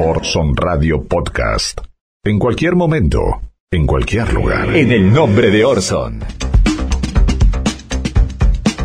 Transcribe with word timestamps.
Orson 0.00 0.54
Radio 0.54 1.02
Podcast. 1.02 1.80
En 2.24 2.38
cualquier 2.38 2.76
momento, 2.76 3.40
en 3.70 3.84
cualquier 3.84 4.32
lugar. 4.32 4.76
En 4.76 4.92
el 4.92 5.12
nombre 5.12 5.50
de 5.50 5.64
Orson. 5.64 6.20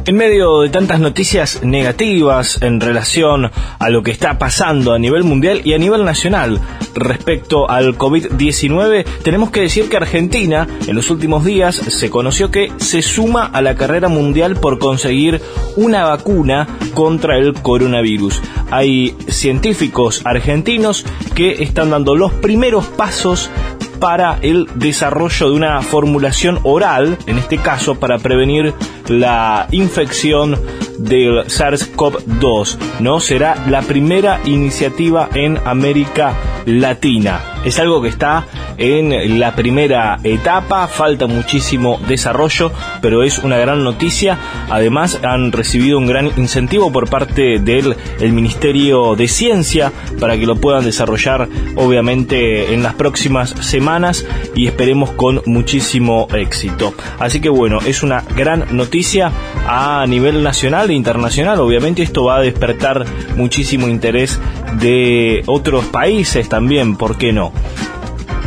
En 0.05 0.17
medio 0.17 0.59
de 0.59 0.69
tantas 0.69 0.99
noticias 0.99 1.63
negativas 1.63 2.61
en 2.61 2.81
relación 2.81 3.49
a 3.79 3.89
lo 3.89 4.03
que 4.03 4.11
está 4.11 4.37
pasando 4.37 4.91
a 4.91 4.99
nivel 4.99 5.23
mundial 5.23 5.61
y 5.63 5.73
a 5.73 5.77
nivel 5.77 6.03
nacional 6.03 6.59
respecto 6.93 7.69
al 7.69 7.97
COVID-19, 7.97 9.05
tenemos 9.23 9.49
que 9.49 9.61
decir 9.61 9.87
que 9.87 9.95
Argentina 9.95 10.67
en 10.87 10.95
los 10.97 11.09
últimos 11.09 11.45
días 11.45 11.75
se 11.75 12.09
conoció 12.09 12.51
que 12.51 12.69
se 12.79 13.01
suma 13.01 13.45
a 13.45 13.61
la 13.61 13.75
carrera 13.75 14.09
mundial 14.09 14.57
por 14.57 14.77
conseguir 14.77 15.41
una 15.77 16.03
vacuna 16.03 16.67
contra 16.93 17.37
el 17.37 17.53
coronavirus. 17.53 18.41
Hay 18.71 19.15
científicos 19.29 20.21
argentinos 20.25 21.05
que 21.33 21.63
están 21.63 21.91
dando 21.91 22.13
los 22.13 22.33
primeros 22.33 22.85
pasos 22.87 23.49
para 24.03 24.37
el 24.41 24.67
desarrollo 24.75 25.49
de 25.49 25.55
una 25.55 25.81
formulación 25.81 26.59
oral, 26.63 27.17
en 27.25 27.37
este 27.37 27.57
caso 27.57 27.95
para 27.95 28.17
prevenir 28.17 28.73
la 29.07 29.67
infección 29.71 30.59
del 30.97 31.45
SARS-CoV-2, 31.45 32.77
¿no? 32.99 33.19
Será 33.19 33.55
la 33.67 33.81
primera 33.81 34.39
iniciativa 34.45 35.29
en 35.33 35.57
América 35.65 36.35
Latina. 36.65 37.41
Es 37.65 37.79
algo 37.79 38.01
que 38.01 38.09
está 38.09 38.45
en 38.77 39.39
la 39.39 39.55
primera 39.55 40.19
etapa, 40.23 40.87
falta 40.87 41.27
muchísimo 41.27 41.99
desarrollo, 42.07 42.71
pero 43.01 43.23
es 43.23 43.39
una 43.39 43.57
gran 43.57 43.83
noticia. 43.83 44.37
Además, 44.69 45.19
han 45.23 45.51
recibido 45.51 45.97
un 45.97 46.07
gran 46.07 46.31
incentivo 46.37 46.91
por 46.91 47.09
parte 47.09 47.59
del 47.59 47.95
el 48.19 48.33
Ministerio 48.33 49.15
de 49.15 49.27
Ciencia 49.27 49.91
para 50.19 50.37
que 50.37 50.45
lo 50.45 50.55
puedan 50.55 50.83
desarrollar, 50.83 51.47
obviamente, 51.75 52.73
en 52.73 52.83
las 52.83 52.95
próximas 52.95 53.49
semanas 53.61 54.25
y 54.55 54.67
esperemos 54.67 55.11
con 55.11 55.41
muchísimo 55.45 56.27
éxito. 56.33 56.93
Así 57.19 57.39
que 57.39 57.49
bueno, 57.49 57.79
es 57.85 58.03
una 58.03 58.23
gran 58.35 58.65
noticia 58.75 59.31
a 59.67 60.05
nivel 60.07 60.43
nacional 60.43 60.89
e 60.89 60.93
internacional. 60.93 61.59
Obviamente, 61.59 62.03
esto 62.03 62.25
va 62.25 62.37
a 62.37 62.41
despertar 62.41 63.05
muchísimo 63.35 63.87
interés 63.87 64.39
de 64.79 65.43
otros 65.45 65.85
países 65.85 66.49
también, 66.49 66.95
¿por 66.95 67.17
qué 67.17 67.31
no? 67.33 67.51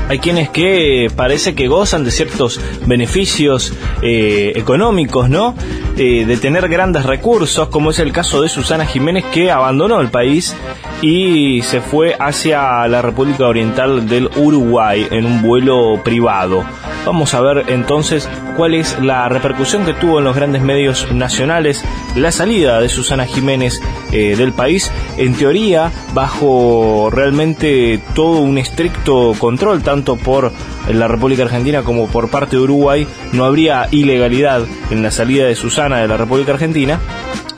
Hay 0.09 0.21
quienes 0.21 0.49
que 0.51 1.11
parece 1.15 1.55
que 1.55 1.67
gozan 1.67 2.05
de 2.05 2.13
ciertos 2.13 2.61
beneficios 2.87 3.73
eh, 4.03 4.53
económicos, 4.55 5.29
¿no? 5.29 5.55
Eh, 5.97 6.25
de 6.25 6.37
tener 6.37 6.69
grandes 6.69 7.05
recursos, 7.05 7.69
como 7.69 7.91
es 7.91 7.99
el 7.99 8.13
caso 8.13 8.41
de 8.41 8.49
Susana 8.49 8.87
Jiménez 8.87 9.25
que 9.33 9.51
abandonó 9.51 10.01
el 10.01 10.09
país 10.09 10.55
y 11.03 11.63
se 11.63 11.81
fue 11.81 12.15
hacia 12.21 12.87
la 12.87 13.03
República 13.03 13.47
Oriental 13.47 14.09
del 14.09 14.31
Uruguay 14.37 15.09
en 15.11 15.27
un 15.27 15.43
vuelo 15.43 16.01
privado. 16.05 16.65
Vamos 17.07 17.35
a 17.35 17.41
ver 17.41 17.67
entonces 17.69 18.29
cuál 18.57 18.75
es 18.75 18.99
la 19.01 19.29
repercusión 19.29 19.85
que 19.85 19.95
tuvo 19.95 20.19
en 20.19 20.25
los 20.25 20.35
grandes 20.35 20.61
medios 20.61 21.13
nacionales 21.13 21.85
la 22.17 22.33
salida 22.33 22.81
de 22.81 22.89
Susana 22.89 23.27
Jiménez 23.27 23.81
eh, 24.11 24.35
del 24.37 24.53
país, 24.53 24.91
en 25.17 25.35
teoría 25.35 25.93
bajo 26.15 27.09
realmente 27.13 28.01
todo 28.17 28.41
un 28.41 28.59
estricto 28.59 29.35
control, 29.39 29.85
tanto 29.85 30.17
por 30.17 30.51
la 30.93 31.07
República 31.07 31.45
Argentina 31.45 31.85
como 31.85 32.09
por 32.09 32.29
parte 32.29 32.57
de 32.57 32.63
Uruguay, 32.63 33.07
no 33.33 33.45
habría 33.45 33.87
ilegalidad 33.93 34.63
en 34.91 35.05
la 35.05 35.13
salida 35.13 35.47
de 35.47 35.55
Susana 35.55 35.99
de 35.99 36.09
la 36.09 36.17
República 36.17 36.55
Argentina, 36.55 36.99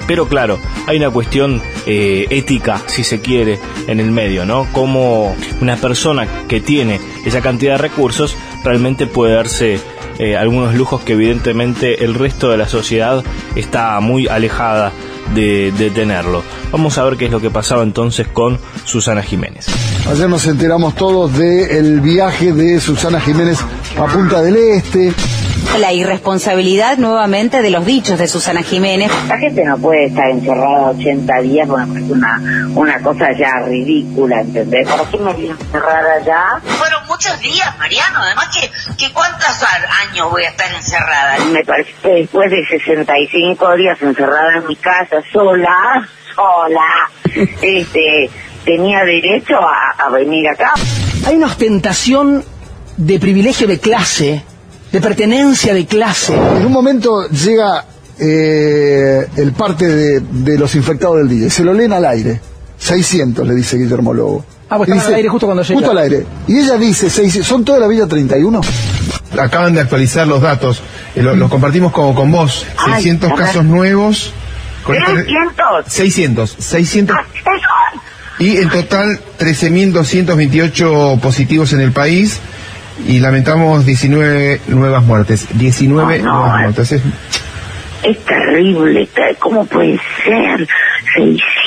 pero 0.08 0.26
claro, 0.26 0.58
hay 0.86 0.96
una 0.96 1.10
cuestión 1.10 1.62
eh, 1.86 2.26
ética, 2.30 2.80
si 2.86 3.04
se 3.04 3.20
quiere, 3.20 3.58
en 3.86 4.00
el 4.00 4.10
medio, 4.10 4.46
¿no? 4.46 4.66
Como 4.72 5.36
una 5.60 5.76
persona 5.76 6.26
que 6.48 6.62
tiene 6.62 6.98
esa 7.26 7.42
cantidad 7.42 7.72
de 7.72 7.78
recursos 7.78 8.34
realmente 8.64 9.06
puede 9.06 9.34
darse 9.34 9.80
eh, 10.18 10.36
algunos 10.36 10.74
lujos 10.74 11.02
que 11.02 11.12
evidentemente 11.12 12.04
el 12.04 12.14
resto 12.14 12.50
de 12.50 12.56
la 12.56 12.68
sociedad 12.68 13.22
está 13.54 13.98
muy 14.00 14.26
alejada 14.26 14.92
de, 15.34 15.72
de, 15.72 15.90
tenerlo. 15.90 16.42
Vamos 16.72 16.96
a 16.98 17.04
ver 17.04 17.16
qué 17.16 17.26
es 17.26 17.30
lo 17.30 17.40
que 17.40 17.50
pasaba 17.50 17.82
entonces 17.82 18.26
con 18.28 18.58
Susana 18.84 19.22
Jiménez. 19.22 19.66
Ayer 20.10 20.28
nos 20.28 20.46
enteramos 20.46 20.94
todos 20.94 21.36
del 21.36 22.00
viaje 22.00 22.52
de 22.52 22.80
Susana 22.80 23.20
Jiménez 23.20 23.58
a 23.98 24.06
Punta 24.06 24.40
del 24.40 24.56
Este, 24.56 25.12
la 25.76 25.92
irresponsabilidad 25.92 26.98
nuevamente 26.98 27.62
de 27.62 27.70
los 27.70 27.86
dichos 27.86 28.18
de 28.18 28.26
Susana 28.26 28.62
Jiménez. 28.62 29.12
La 29.28 29.38
gente 29.38 29.64
no 29.64 29.78
puede 29.78 30.06
estar 30.06 30.28
encerrada 30.28 30.90
80 30.90 31.40
días, 31.42 31.68
porque 31.68 31.98
es 31.98 32.10
una, 32.10 32.42
una 32.74 32.98
cosa 33.00 33.32
ya 33.32 33.60
ridícula, 33.66 34.40
¿entendés? 34.40 34.88
¿Por 34.88 35.06
qué 35.08 35.18
me 35.18 35.32
voy 35.32 35.48
a 35.48 35.50
encerrar 35.52 36.04
allá? 36.20 36.60
Fueron 36.64 36.97
muchos 37.18 37.40
días, 37.40 37.76
Mariano, 37.78 38.20
además 38.22 38.46
que, 38.54 38.70
que 38.96 39.12
cuántos 39.12 39.60
años 40.08 40.30
voy 40.30 40.44
a 40.44 40.50
estar 40.50 40.72
encerrada. 40.72 41.44
Me 41.46 41.64
parece 41.64 41.92
que 42.00 42.08
después 42.10 42.48
de 42.48 42.64
65 42.64 43.76
días 43.76 44.00
encerrada 44.00 44.58
en 44.58 44.66
mi 44.68 44.76
casa, 44.76 45.16
sola, 45.32 46.08
sola, 46.36 47.10
este, 47.60 48.30
tenía 48.64 49.02
derecho 49.04 49.56
a, 49.56 50.06
a 50.06 50.10
venir 50.10 50.48
acá. 50.48 50.74
Hay 51.26 51.34
una 51.34 51.46
ostentación 51.46 52.44
de 52.96 53.18
privilegio 53.18 53.66
de 53.66 53.80
clase 53.80 54.44
de 54.92 55.00
pertenencia 55.00 55.74
de 55.74 55.86
clase. 55.86 56.34
En 56.34 56.66
un 56.66 56.72
momento 56.72 57.28
llega 57.28 57.84
eh, 58.18 59.26
el 59.36 59.52
parte 59.52 59.86
de, 59.86 60.20
de, 60.20 60.56
los 60.56 60.74
infectados 60.76 61.18
del 61.18 61.28
día, 61.28 61.50
se 61.50 61.64
lo 61.64 61.74
leen 61.74 61.92
al 61.92 62.04
aire. 62.06 62.40
600, 62.78 63.46
le 63.46 63.54
dice 63.54 63.76
Guillermo 63.76 64.14
Lobo. 64.14 64.44
Ah, 64.70 64.76
pues 64.76 64.90
dice, 64.90 65.06
al 65.06 65.14
aire 65.14 65.28
justo 65.28 65.46
cuando 65.46 65.62
llega. 65.62 65.74
Justo 65.74 65.90
al 65.90 65.98
aire. 65.98 66.26
Y 66.46 66.58
ella 66.58 66.76
dice, 66.76 67.10
¿son 67.42 67.64
toda 67.64 67.78
la 67.78 67.86
Villa 67.86 68.06
31? 68.06 68.60
Acaban 69.38 69.74
de 69.74 69.80
actualizar 69.80 70.26
los 70.26 70.42
datos, 70.42 70.82
eh, 71.14 71.22
los 71.22 71.36
lo 71.36 71.48
compartimos 71.48 71.92
con, 71.92 72.14
con 72.14 72.30
vos. 72.30 72.66
Ay, 72.76 72.94
600 72.94 73.32
ajá. 73.32 73.44
casos 73.44 73.64
nuevos. 73.64 74.32
¿600? 74.84 75.84
600. 75.86 76.56
600. 76.56 77.16
Y 78.38 78.56
en 78.58 78.70
total 78.70 79.20
13.228 79.38 81.20
positivos 81.20 81.72
en 81.72 81.80
el 81.80 81.92
país 81.92 82.40
y 83.06 83.20
lamentamos 83.20 83.84
19 83.84 84.60
nuevas 84.68 85.04
muertes. 85.04 85.46
19 85.54 86.18
no, 86.18 86.24
no, 86.24 86.40
nuevas 86.40 86.60
muertes. 86.60 86.92
Es... 86.92 87.02
es 88.02 88.24
terrible, 88.24 89.08
¿cómo 89.38 89.66
puede 89.66 90.00
ser? 90.24 90.68
600 91.16 91.57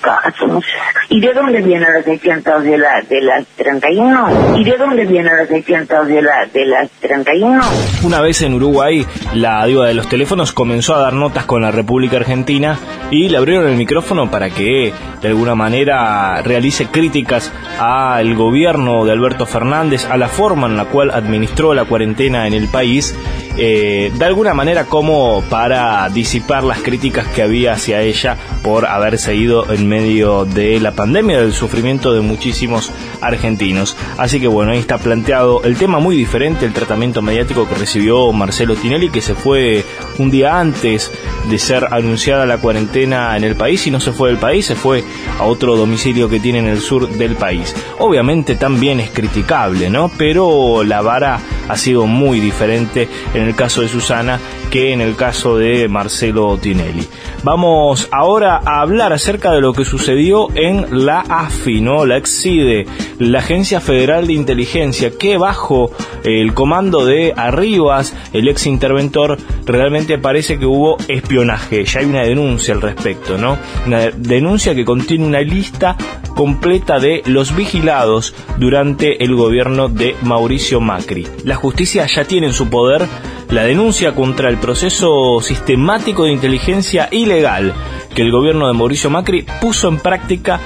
casos. 0.00 0.64
¿Y 1.08 1.20
de 1.20 1.32
dónde 1.32 1.60
vienen 1.60 1.92
los 1.92 2.04
600 2.04 2.62
de 2.62 2.78
la 2.78 3.02
de 3.02 3.20
las 3.22 3.46
31? 3.56 4.56
¿Y 4.58 4.64
de 4.64 4.76
dónde 4.76 5.04
vienen 5.06 5.36
los 5.36 5.48
600 5.48 6.06
de 6.06 6.22
la 6.22 6.46
de 6.52 6.66
las 6.66 6.90
31? 7.00 7.60
Una 8.04 8.20
vez 8.20 8.42
en 8.42 8.54
Uruguay, 8.54 9.06
la 9.34 9.64
diva 9.66 9.86
de 9.86 9.94
los 9.94 10.08
teléfonos 10.08 10.52
comenzó 10.52 10.94
a 10.94 11.00
dar 11.00 11.14
notas 11.14 11.44
con 11.44 11.62
la 11.62 11.70
República 11.70 12.16
Argentina 12.16 12.78
y 13.10 13.28
le 13.28 13.38
abrieron 13.38 13.68
el 13.68 13.76
micrófono 13.76 14.30
para 14.30 14.50
que 14.50 14.92
de 15.20 15.28
alguna 15.28 15.54
manera 15.54 16.42
realice 16.42 16.86
críticas 16.86 17.52
al 17.78 18.34
gobierno 18.34 19.04
de 19.04 19.12
Alberto 19.12 19.46
Fernández, 19.46 20.06
a 20.06 20.16
la 20.16 20.28
forma 20.28 20.66
en 20.66 20.76
la 20.76 20.84
cual 20.86 21.10
administró 21.10 21.74
la 21.74 21.84
cuarentena 21.84 22.46
en 22.46 22.54
el 22.54 22.68
país, 22.68 23.16
eh, 23.56 24.12
de 24.14 24.24
alguna 24.24 24.54
manera 24.54 24.84
como 24.84 25.42
para 25.48 26.08
disipar 26.10 26.64
las 26.64 26.80
críticas 26.80 27.26
que 27.28 27.42
había 27.42 27.72
hacia 27.72 28.02
ella 28.02 28.36
por 28.62 28.86
haberse 29.08 29.34
ido 29.34 29.72
en 29.72 29.88
medio 29.88 30.44
de 30.44 30.78
la 30.80 30.92
pandemia, 30.92 31.40
del 31.40 31.54
sufrimiento 31.54 32.12
de 32.12 32.20
muchísimos 32.20 32.92
argentinos. 33.22 33.96
Así 34.18 34.38
que 34.38 34.48
bueno, 34.48 34.72
ahí 34.72 34.78
está 34.78 34.98
planteado 34.98 35.62
el 35.64 35.78
tema 35.78 35.98
muy 35.98 36.14
diferente, 36.14 36.66
el 36.66 36.74
tratamiento 36.74 37.22
mediático 37.22 37.66
que 37.66 37.74
recibió 37.74 38.30
Marcelo 38.32 38.76
Tinelli, 38.76 39.08
que 39.08 39.22
se 39.22 39.34
fue 39.34 39.82
un 40.18 40.30
día 40.30 40.60
antes 40.60 41.10
de 41.48 41.58
ser 41.58 41.88
anunciada 41.90 42.44
la 42.44 42.58
cuarentena 42.58 43.34
en 43.34 43.44
el 43.44 43.56
país 43.56 43.86
y 43.86 43.90
no 43.90 43.98
se 43.98 44.12
fue 44.12 44.28
del 44.28 44.38
país, 44.38 44.66
se 44.66 44.74
fue 44.74 45.02
a 45.38 45.44
otro 45.44 45.74
domicilio 45.74 46.28
que 46.28 46.38
tiene 46.38 46.58
en 46.58 46.66
el 46.66 46.80
sur 46.80 47.08
del 47.08 47.34
país. 47.34 47.74
Obviamente 47.98 48.56
también 48.56 49.00
es 49.00 49.08
criticable, 49.08 49.88
¿no? 49.88 50.10
Pero 50.18 50.84
la 50.84 51.00
vara 51.00 51.40
ha 51.66 51.76
sido 51.78 52.06
muy 52.06 52.40
diferente 52.40 53.08
en 53.32 53.42
el 53.42 53.54
caso 53.54 53.80
de 53.80 53.88
Susana 53.88 54.38
que 54.70 54.92
en 54.92 55.00
el 55.00 55.16
caso 55.16 55.56
de 55.56 55.88
Marcelo 55.88 56.56
Tinelli. 56.58 57.06
Vamos 57.44 58.08
ahora 58.10 58.60
a 58.64 58.80
hablar 58.80 59.12
acerca 59.12 59.52
de 59.52 59.60
lo 59.60 59.72
que 59.72 59.84
sucedió 59.84 60.48
en 60.54 61.06
la 61.06 61.20
AFI, 61.20 61.80
¿no? 61.80 62.04
La 62.04 62.16
EXIDE, 62.16 62.86
la 63.18 63.38
Agencia 63.38 63.80
Federal 63.80 64.26
de 64.26 64.32
Inteligencia, 64.34 65.10
que 65.10 65.38
bajo 65.38 65.90
el 66.24 66.52
comando 66.54 67.04
de 67.04 67.32
Arribas, 67.36 68.14
el 68.32 68.48
ex 68.48 68.66
interventor, 68.66 69.38
realmente 69.64 70.18
parece 70.18 70.58
que 70.58 70.66
hubo 70.66 70.96
espionaje. 71.08 71.84
Ya 71.84 72.00
hay 72.00 72.06
una 72.06 72.22
denuncia 72.22 72.74
al 72.74 72.82
respecto, 72.82 73.38
¿no? 73.38 73.58
Una 73.86 74.10
denuncia 74.10 74.74
que 74.74 74.84
contiene 74.84 75.26
una 75.26 75.40
lista 75.40 75.96
completa 76.34 76.98
de 76.98 77.22
los 77.26 77.56
vigilados 77.56 78.34
durante 78.58 79.24
el 79.24 79.34
gobierno 79.34 79.88
de 79.88 80.14
Mauricio 80.22 80.80
Macri. 80.80 81.26
La 81.44 81.56
justicia 81.56 82.06
ya 82.06 82.24
tiene 82.24 82.48
en 82.48 82.52
su 82.52 82.68
poder 82.68 83.06
la 83.50 83.64
denuncia 83.64 84.14
contra 84.14 84.50
el 84.50 84.58
proceso 84.58 85.40
sistemático 85.40 86.24
de 86.24 86.32
inteligencia 86.32 87.08
ilegal 87.10 87.74
que 88.14 88.22
el 88.22 88.30
gobierno 88.30 88.66
de 88.66 88.74
Mauricio 88.74 89.10
Macri 89.10 89.46
puso 89.60 89.88
en 89.88 89.98
práctica 89.98 90.60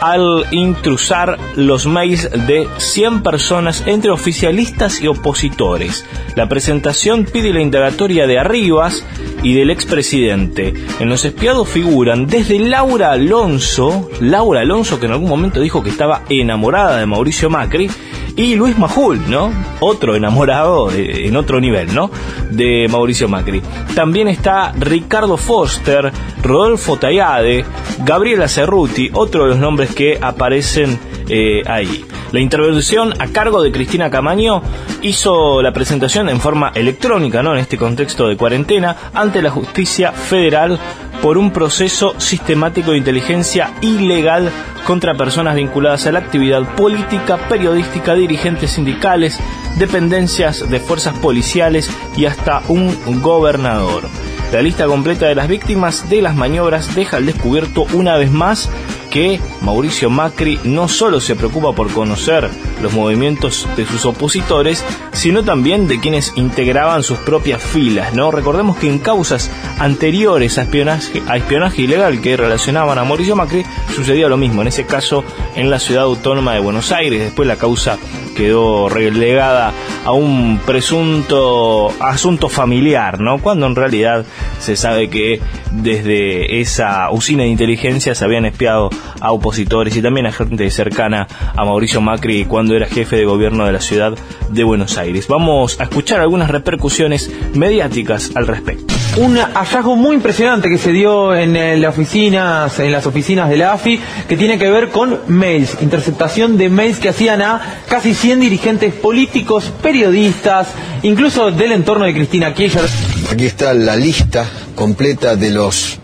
al 0.00 0.46
intrusar 0.52 1.38
los 1.56 1.86
mails 1.86 2.30
de 2.46 2.68
100 2.76 3.22
personas 3.22 3.82
entre 3.86 4.10
oficialistas 4.10 5.00
y 5.00 5.08
opositores. 5.08 6.04
La 6.36 6.48
presentación 6.48 7.24
pide 7.24 7.52
la 7.52 7.60
indagatoria 7.60 8.26
de 8.26 8.38
Arribas 8.38 9.04
y 9.42 9.54
del 9.54 9.70
expresidente. 9.70 10.74
En 11.00 11.08
los 11.08 11.24
espiados 11.24 11.68
figuran 11.68 12.26
desde 12.26 12.58
Laura 12.58 13.12
Alonso, 13.12 14.08
Laura 14.20 14.60
Alonso 14.60 15.00
que 15.00 15.06
en 15.06 15.12
algún 15.12 15.28
momento 15.28 15.60
dijo 15.60 15.82
que 15.82 15.90
estaba 15.90 16.22
enamorada 16.28 16.98
de 16.98 17.06
Mauricio 17.06 17.50
Macri, 17.50 17.90
y 18.38 18.54
Luis 18.54 18.78
Majul, 18.78 19.28
¿no? 19.28 19.52
Otro 19.80 20.14
enamorado 20.14 20.92
eh, 20.92 21.26
en 21.26 21.34
otro 21.36 21.60
nivel, 21.60 21.92
¿no? 21.92 22.08
De 22.50 22.86
Mauricio 22.88 23.28
Macri. 23.28 23.60
También 23.96 24.28
está 24.28 24.72
Ricardo 24.78 25.36
Foster, 25.36 26.12
Rodolfo 26.40 26.96
Tayade, 26.96 27.64
Gabriela 28.04 28.46
Cerruti, 28.46 29.10
otro 29.12 29.42
de 29.42 29.50
los 29.50 29.58
nombres 29.58 29.92
que 29.92 30.18
aparecen 30.22 31.00
eh, 31.28 31.62
ahí. 31.66 32.04
La 32.30 32.38
intervención 32.38 33.12
a 33.18 33.26
cargo 33.26 33.60
de 33.60 33.72
Cristina 33.72 34.08
Camaño 34.08 34.62
hizo 35.02 35.60
la 35.60 35.72
presentación 35.72 36.28
en 36.28 36.38
forma 36.38 36.70
electrónica, 36.74 37.42
¿no? 37.42 37.54
En 37.54 37.58
este 37.58 37.76
contexto 37.76 38.28
de 38.28 38.36
cuarentena, 38.36 38.96
ante 39.14 39.42
la 39.42 39.50
justicia 39.50 40.12
federal 40.12 40.78
por 41.22 41.38
un 41.38 41.52
proceso 41.52 42.14
sistemático 42.18 42.92
de 42.92 42.98
inteligencia 42.98 43.72
ilegal 43.80 44.50
contra 44.86 45.14
personas 45.14 45.54
vinculadas 45.56 46.06
a 46.06 46.12
la 46.12 46.20
actividad 46.20 46.74
política, 46.74 47.36
periodística, 47.48 48.14
dirigentes 48.14 48.72
sindicales, 48.72 49.38
dependencias 49.76 50.68
de 50.68 50.80
fuerzas 50.80 51.18
policiales 51.18 51.90
y 52.16 52.26
hasta 52.26 52.62
un 52.68 52.96
gobernador. 53.20 54.04
La 54.52 54.62
lista 54.62 54.86
completa 54.86 55.26
de 55.26 55.34
las 55.34 55.46
víctimas 55.46 56.08
de 56.08 56.22
las 56.22 56.34
maniobras 56.34 56.94
deja 56.94 57.18
al 57.18 57.26
descubierto 57.26 57.86
una 57.92 58.16
vez 58.16 58.30
más 58.30 58.70
que 59.10 59.40
Mauricio 59.62 60.10
Macri 60.10 60.58
no 60.64 60.88
solo 60.88 61.20
se 61.20 61.36
preocupa 61.36 61.72
por 61.72 61.92
conocer 61.92 62.48
los 62.82 62.92
movimientos 62.92 63.66
de 63.76 63.86
sus 63.86 64.04
opositores, 64.04 64.84
sino 65.12 65.42
también 65.42 65.88
de 65.88 66.00
quienes 66.00 66.32
integraban 66.36 67.02
sus 67.02 67.18
propias 67.18 67.62
filas, 67.62 68.14
¿no? 68.14 68.30
Recordemos 68.30 68.76
que 68.76 68.88
en 68.88 68.98
causas 68.98 69.50
anteriores 69.78 70.58
a 70.58 70.62
espionaje, 70.62 71.22
a 71.26 71.36
espionaje 71.36 71.82
ilegal 71.82 72.20
que 72.20 72.36
relacionaban 72.36 72.98
a 72.98 73.04
Mauricio 73.04 73.36
Macri, 73.36 73.64
sucedía 73.94 74.28
lo 74.28 74.36
mismo, 74.36 74.62
en 74.62 74.68
ese 74.68 74.86
caso 74.86 75.24
en 75.56 75.70
la 75.70 75.78
ciudad 75.78 76.04
autónoma 76.04 76.54
de 76.54 76.60
Buenos 76.60 76.92
Aires, 76.92 77.20
después 77.20 77.48
la 77.48 77.56
causa 77.56 77.98
quedó 78.36 78.88
relegada 78.88 79.72
a 80.04 80.12
un 80.12 80.60
presunto 80.64 81.92
asunto 82.00 82.48
familiar, 82.48 83.20
¿no? 83.20 83.38
Cuando 83.38 83.66
en 83.66 83.74
realidad 83.74 84.24
se 84.60 84.76
sabe 84.76 85.10
que 85.10 85.40
desde 85.72 86.60
esa 86.60 87.10
usina 87.10 87.42
de 87.42 87.48
inteligencia 87.48 88.14
se 88.14 88.24
habían 88.24 88.44
espiado 88.44 88.90
a 89.20 89.32
opositores 89.32 89.96
y 89.96 90.02
también 90.02 90.26
a 90.26 90.32
gente 90.32 90.70
cercana 90.70 91.26
a 91.56 91.64
Mauricio 91.64 92.00
Macri 92.00 92.44
cuando 92.44 92.74
era 92.74 92.86
jefe 92.86 93.16
de 93.16 93.24
gobierno 93.24 93.66
de 93.66 93.72
la 93.72 93.80
ciudad 93.80 94.14
de 94.50 94.64
Buenos 94.64 94.98
Aires. 94.98 95.26
Vamos 95.28 95.80
a 95.80 95.84
escuchar 95.84 96.20
algunas 96.20 96.50
repercusiones 96.50 97.30
mediáticas 97.54 98.32
al 98.34 98.46
respecto. 98.46 98.94
Un 99.16 99.36
hallazgo 99.36 99.96
muy 99.96 100.14
impresionante 100.14 100.68
que 100.68 100.78
se 100.78 100.92
dio 100.92 101.34
en, 101.34 101.56
eh, 101.56 101.76
las 101.76 101.94
oficinas, 101.94 102.78
en 102.78 102.92
las 102.92 103.06
oficinas 103.06 103.48
de 103.48 103.56
la 103.56 103.72
AFI, 103.72 103.98
que 104.28 104.36
tiene 104.36 104.58
que 104.58 104.70
ver 104.70 104.90
con 104.90 105.18
mails, 105.26 105.78
interceptación 105.80 106.56
de 106.56 106.68
mails 106.68 106.98
que 106.98 107.08
hacían 107.08 107.42
a 107.42 107.80
casi 107.88 108.14
100 108.14 108.40
dirigentes 108.40 108.94
políticos, 108.94 109.72
periodistas, 109.82 110.68
incluso 111.02 111.50
del 111.50 111.72
entorno 111.72 112.04
de 112.04 112.14
Cristina 112.14 112.54
Kirchner. 112.54 112.84
Aquí 113.32 113.46
está 113.46 113.74
la 113.74 113.96
lista 113.96 114.46
completa 114.74 115.34
de 115.34 115.50
los 115.50 115.98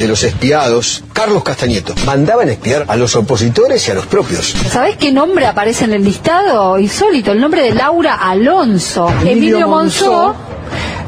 de 0.00 0.08
los 0.08 0.24
espiados, 0.24 1.04
Carlos 1.12 1.42
Castañeto. 1.44 1.94
Mandaban 2.06 2.48
espiar 2.48 2.86
a 2.88 2.96
los 2.96 3.14
opositores 3.16 3.86
y 3.86 3.90
a 3.90 3.94
los 3.94 4.06
propios. 4.06 4.46
¿Sabés 4.70 4.96
qué 4.96 5.12
nombre 5.12 5.46
aparece 5.46 5.84
en 5.84 5.92
el 5.92 6.02
listado? 6.02 6.78
Insólito, 6.78 7.32
el 7.32 7.40
nombre 7.40 7.62
de 7.62 7.74
Laura 7.74 8.14
Alonso, 8.14 9.12
Emilio, 9.24 9.68
Monzó 9.68 10.34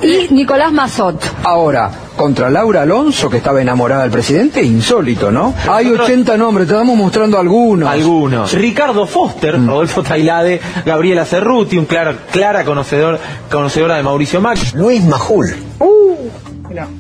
y 0.03 0.29
Nicolás 0.35 0.73
Mazot. 0.73 1.25
Ahora, 1.43 1.91
contra 2.17 2.50
Laura 2.50 2.83
Alonso, 2.83 3.31
que 3.31 3.39
estaba 3.39 3.62
enamorada 3.62 4.03
del 4.03 4.11
presidente, 4.11 4.62
insólito, 4.62 5.31
¿no? 5.31 5.55
Hay 5.71 5.87
80 5.88 6.37
nombres, 6.37 6.69
te 6.69 6.75
vamos 6.75 6.95
mostrando 6.95 7.38
algunos. 7.38 7.88
Algunos. 7.88 8.53
Ricardo 8.53 9.06
Foster, 9.06 9.56
Mm. 9.59 9.69
Rodolfo 9.69 10.03
Tailade, 10.03 10.61
Gabriela 10.85 11.25
Cerruti, 11.25 11.79
un 11.79 11.87
clara, 11.87 12.15
clara 12.31 12.62
conocedor, 12.65 13.19
conocedora 13.50 13.97
de 13.97 14.03
Mauricio 14.03 14.43
Macri. 14.43 14.69
Luis 14.75 15.03
Majul. 15.03 15.56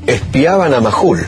Espiaban 0.06 0.72
a 0.74 0.80
Majul. 0.80 1.26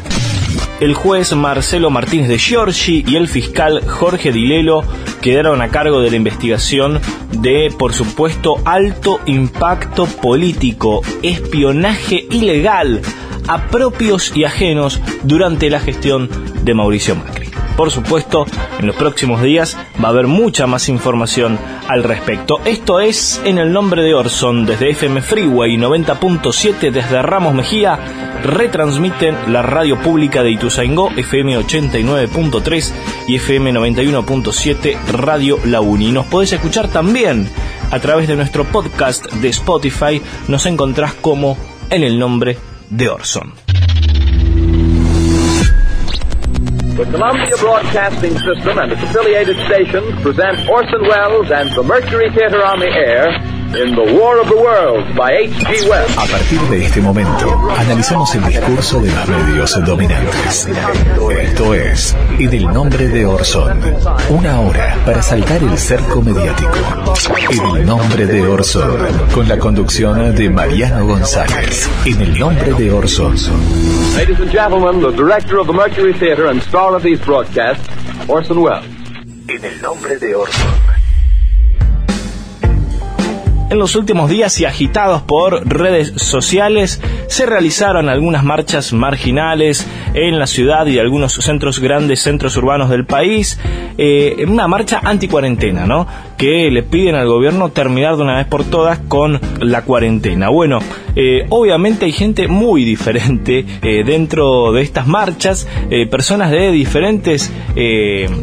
El 0.80 0.94
juez 0.94 1.34
Marcelo 1.34 1.90
Martínez 1.90 2.28
de 2.28 2.38
Giorgi 2.38 3.04
y 3.06 3.16
el 3.16 3.28
fiscal 3.28 3.86
Jorge 3.88 4.32
Dilelo 4.32 4.82
quedaron 5.22 5.62
a 5.62 5.68
cargo 5.68 6.00
de 6.00 6.10
la 6.10 6.16
investigación 6.16 7.00
de, 7.30 7.72
por 7.78 7.94
supuesto, 7.94 8.56
alto 8.64 9.20
impacto 9.26 10.06
político, 10.06 11.02
espionaje 11.22 12.26
ilegal 12.30 13.00
a 13.46 13.68
propios 13.68 14.36
y 14.36 14.44
ajenos 14.44 15.00
durante 15.22 15.70
la 15.70 15.80
gestión 15.80 16.28
de 16.64 16.74
Mauricio 16.74 17.14
Macri. 17.14 17.43
Por 17.76 17.90
supuesto, 17.90 18.46
en 18.78 18.86
los 18.86 18.94
próximos 18.94 19.42
días 19.42 19.76
va 20.02 20.08
a 20.08 20.10
haber 20.12 20.28
mucha 20.28 20.66
más 20.66 20.88
información 20.88 21.58
al 21.88 22.04
respecto. 22.04 22.60
Esto 22.64 23.00
es 23.00 23.40
En 23.44 23.58
el 23.58 23.72
nombre 23.72 24.02
de 24.02 24.14
Orson, 24.14 24.64
desde 24.64 24.90
FM 24.90 25.20
Freeway 25.22 25.76
90.7 25.76 26.92
desde 26.92 27.22
Ramos 27.22 27.52
Mejía, 27.54 27.98
retransmiten 28.44 29.52
la 29.52 29.62
radio 29.62 30.00
pública 30.00 30.42
de 30.42 30.52
Ituzaingó, 30.52 31.10
FM 31.16 31.58
89.3 31.58 32.92
y 33.26 33.36
FM 33.36 33.72
91.7 33.72 34.96
Radio 35.12 35.58
La 35.64 35.80
Uni. 35.80 36.12
Nos 36.12 36.26
podés 36.26 36.52
escuchar 36.52 36.88
también 36.88 37.48
a 37.90 37.98
través 37.98 38.28
de 38.28 38.36
nuestro 38.36 38.64
podcast 38.64 39.26
de 39.32 39.48
Spotify. 39.48 40.22
Nos 40.46 40.66
encontrás 40.66 41.14
como 41.14 41.56
En 41.90 42.04
el 42.04 42.18
nombre 42.18 42.56
de 42.88 43.08
Orson. 43.08 43.52
The 46.94 47.04
Columbia 47.06 47.56
Broadcasting 47.58 48.38
System 48.38 48.78
and 48.78 48.92
its 48.92 49.02
affiliated 49.02 49.56
stations 49.66 50.14
present 50.22 50.70
Orson 50.70 51.02
Welles 51.02 51.50
and 51.50 51.68
the 51.74 51.82
Mercury 51.82 52.30
Theater 52.30 52.64
on 52.64 52.78
the 52.78 52.86
air 52.86 53.34
in 53.76 53.94
The 53.94 54.14
War 54.14 54.40
of 54.40 54.48
the 54.48 54.56
Worlds 54.56 55.16
by 55.16 55.32
H.G. 55.32 55.88
Wells. 55.88 56.16
A 56.16 56.26
partir 56.26 56.60
de 56.70 56.84
este 56.84 57.00
momento, 57.00 57.70
analizamos 57.76 58.32
el 58.36 58.44
discurso 58.44 59.00
de 59.00 59.10
los 59.10 59.28
medios 59.28 59.84
dominantes. 59.84 60.68
Esto 61.40 61.74
es 61.74 62.16
En 62.38 62.52
el 62.52 62.66
nombre 62.72 63.08
de 63.08 63.26
Orson. 63.26 63.80
Una 64.30 64.60
hora 64.60 64.96
para 65.04 65.22
saltar 65.22 65.62
el 65.62 65.76
cerco 65.76 66.22
mediático. 66.22 66.70
En 67.50 67.76
el 67.76 67.86
nombre 67.86 68.26
de 68.26 68.46
Orson. 68.46 68.96
Con 69.32 69.48
la 69.48 69.58
conducción 69.58 70.34
de 70.34 70.50
Mariano 70.50 71.06
González. 71.06 71.88
En 72.04 72.20
el 72.20 72.38
nombre 72.38 72.72
de 72.74 72.92
Orson. 72.92 73.34
Ladies 74.16 74.38
and 74.38 74.52
gentlemen, 74.52 75.00
the 75.00 75.10
director 75.16 75.58
of 75.58 75.66
the 75.66 75.72
Mercury 75.72 76.12
Theater 76.12 76.46
and 76.46 76.60
star 76.62 76.94
of 76.94 77.02
these 77.02 77.20
broadcasts, 77.24 77.84
Orson 78.28 78.58
Welles. 78.58 78.86
En 79.48 79.64
el 79.64 79.80
nombre 79.82 80.16
de 80.18 80.34
Orson. 80.34 80.93
En 83.74 83.80
los 83.80 83.96
últimos 83.96 84.30
días 84.30 84.60
y 84.60 84.66
agitados 84.66 85.22
por 85.22 85.66
redes 85.68 86.12
sociales, 86.14 87.00
se 87.26 87.44
realizaron 87.44 88.08
algunas 88.08 88.44
marchas 88.44 88.92
marginales 88.92 89.84
en 90.14 90.38
la 90.38 90.46
ciudad 90.46 90.86
y 90.86 91.00
algunos 91.00 91.32
centros 91.32 91.80
grandes, 91.80 92.22
centros 92.22 92.56
urbanos 92.56 92.88
del 92.88 93.04
país. 93.04 93.58
Eh, 93.98 94.44
una 94.46 94.68
marcha 94.68 95.00
anti-cuarentena, 95.02 95.86
¿no? 95.86 96.06
Que 96.44 96.70
le 96.70 96.82
piden 96.82 97.14
al 97.14 97.26
gobierno 97.26 97.70
terminar 97.70 98.18
de 98.18 98.22
una 98.22 98.36
vez 98.36 98.46
por 98.46 98.64
todas 98.64 98.98
con 98.98 99.40
la 99.60 99.80
cuarentena. 99.80 100.50
Bueno, 100.50 100.78
eh, 101.16 101.46
obviamente 101.48 102.04
hay 102.04 102.12
gente 102.12 102.48
muy 102.48 102.84
diferente 102.84 103.64
eh, 103.80 104.02
dentro 104.04 104.70
de 104.72 104.82
estas 104.82 105.06
marchas, 105.06 105.66
eh, 105.88 106.06
personas 106.06 106.50
de 106.50 106.70
diferentes 106.70 107.50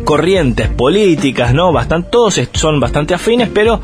corrientes 0.03 0.67
políticas, 0.67 1.53
¿no? 1.53 1.71
Bastante, 1.71 2.09
todos 2.11 2.41
son 2.53 2.79
bastante 2.79 3.13
afines, 3.13 3.49
pero 3.53 3.79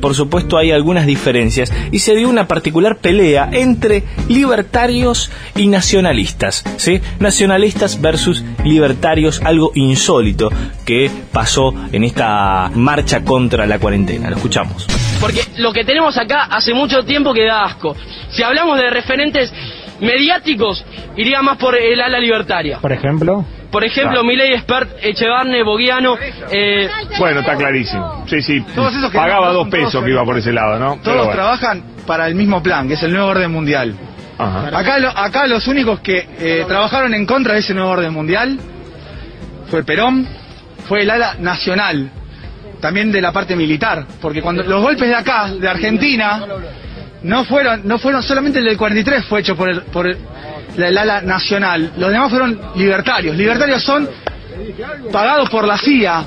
por 0.00 0.14
supuesto 0.14 0.56
hay 0.56 0.70
algunas 0.70 1.04
diferencias. 1.04 1.70
Y 1.90 1.98
se 1.98 2.14
dio 2.14 2.28
una 2.28 2.48
particular 2.48 2.96
pelea 2.96 3.50
entre 3.52 4.04
libertarios 4.28 5.30
y 5.56 5.66
nacionalistas, 5.66 6.64
¿sí? 6.78 7.00
Nacionalistas 7.18 8.00
versus 8.00 8.44
libertarios, 8.64 9.42
algo 9.44 9.72
insólito 9.74 10.48
que 10.86 11.10
pasó 11.32 11.74
en 11.92 12.04
esta 12.04 12.70
marcha 12.74 13.24
contra 13.24 13.47
la 13.56 13.78
cuarentena. 13.78 14.30
Lo 14.30 14.36
escuchamos. 14.36 14.86
Porque 15.20 15.40
lo 15.56 15.72
que 15.72 15.84
tenemos 15.84 16.16
acá 16.18 16.44
hace 16.50 16.74
mucho 16.74 17.04
tiempo 17.04 17.32
que 17.34 17.44
da 17.46 17.64
asco. 17.64 17.96
Si 18.30 18.42
hablamos 18.42 18.78
de 18.78 18.90
referentes 18.90 19.52
mediáticos, 20.00 20.84
iría 21.16 21.42
más 21.42 21.56
por 21.58 21.74
el 21.76 22.00
ala 22.00 22.18
libertaria. 22.18 22.78
Por 22.78 22.92
ejemplo. 22.92 23.44
Por 23.70 23.84
ejemplo, 23.84 24.24
Milei 24.24 24.54
Expert, 24.54 24.92
Echevarne, 25.02 25.62
Boguiano. 25.62 26.16
Eh, 26.50 26.88
Bueno, 27.18 27.40
está 27.40 27.54
clarísimo. 27.56 28.24
Sí, 28.26 28.40
sí. 28.40 28.64
Todos 28.74 28.94
esos 28.96 29.10
que 29.10 29.18
Pagaba 29.18 29.52
dos 29.52 29.68
pesos 29.68 30.02
que 30.02 30.10
iba 30.10 30.24
por 30.24 30.38
ese 30.38 30.52
lado, 30.52 30.78
¿no? 30.78 30.98
Todos 31.02 31.18
bueno. 31.18 31.32
trabajan 31.32 31.84
para 32.06 32.26
el 32.28 32.34
mismo 32.34 32.62
plan, 32.62 32.88
que 32.88 32.94
es 32.94 33.02
el 33.02 33.12
nuevo 33.12 33.28
orden 33.28 33.50
mundial. 33.52 33.94
Acá, 34.38 34.98
lo- 35.00 35.10
acá 35.10 35.46
los 35.48 35.66
únicos 35.66 36.00
que 36.00 36.26
eh, 36.38 36.64
trabajaron 36.66 37.12
en 37.12 37.26
contra 37.26 37.54
de 37.54 37.60
ese 37.60 37.74
nuevo 37.74 37.90
orden 37.90 38.12
mundial 38.12 38.58
fue 39.68 39.84
Perón, 39.84 40.26
fue 40.88 41.02
el 41.02 41.10
ala 41.10 41.34
nacional, 41.40 42.08
también 42.80 43.10
de 43.10 43.20
la 43.20 43.32
parte 43.32 43.56
militar, 43.56 44.06
porque 44.20 44.42
cuando 44.42 44.62
los 44.62 44.82
golpes 44.82 45.08
de 45.08 45.14
acá, 45.14 45.52
de 45.52 45.68
Argentina, 45.68 46.46
no 47.22 47.44
fueron, 47.44 47.82
no 47.84 47.98
fueron 47.98 48.22
solamente 48.22 48.60
el 48.60 48.66
del 48.66 48.76
43 48.76 49.24
fue 49.24 49.40
hecho 49.40 49.56
por 49.56 49.68
el, 49.68 49.82
por 49.82 50.06
el, 50.06 50.16
el 50.76 50.98
ala 50.98 51.20
nacional, 51.22 51.92
los 51.96 52.10
demás 52.10 52.30
fueron 52.30 52.60
libertarios. 52.76 53.36
Libertarios 53.36 53.82
son 53.82 54.08
pagados 55.12 55.50
por 55.50 55.66
la 55.66 55.78
CIA. 55.78 56.24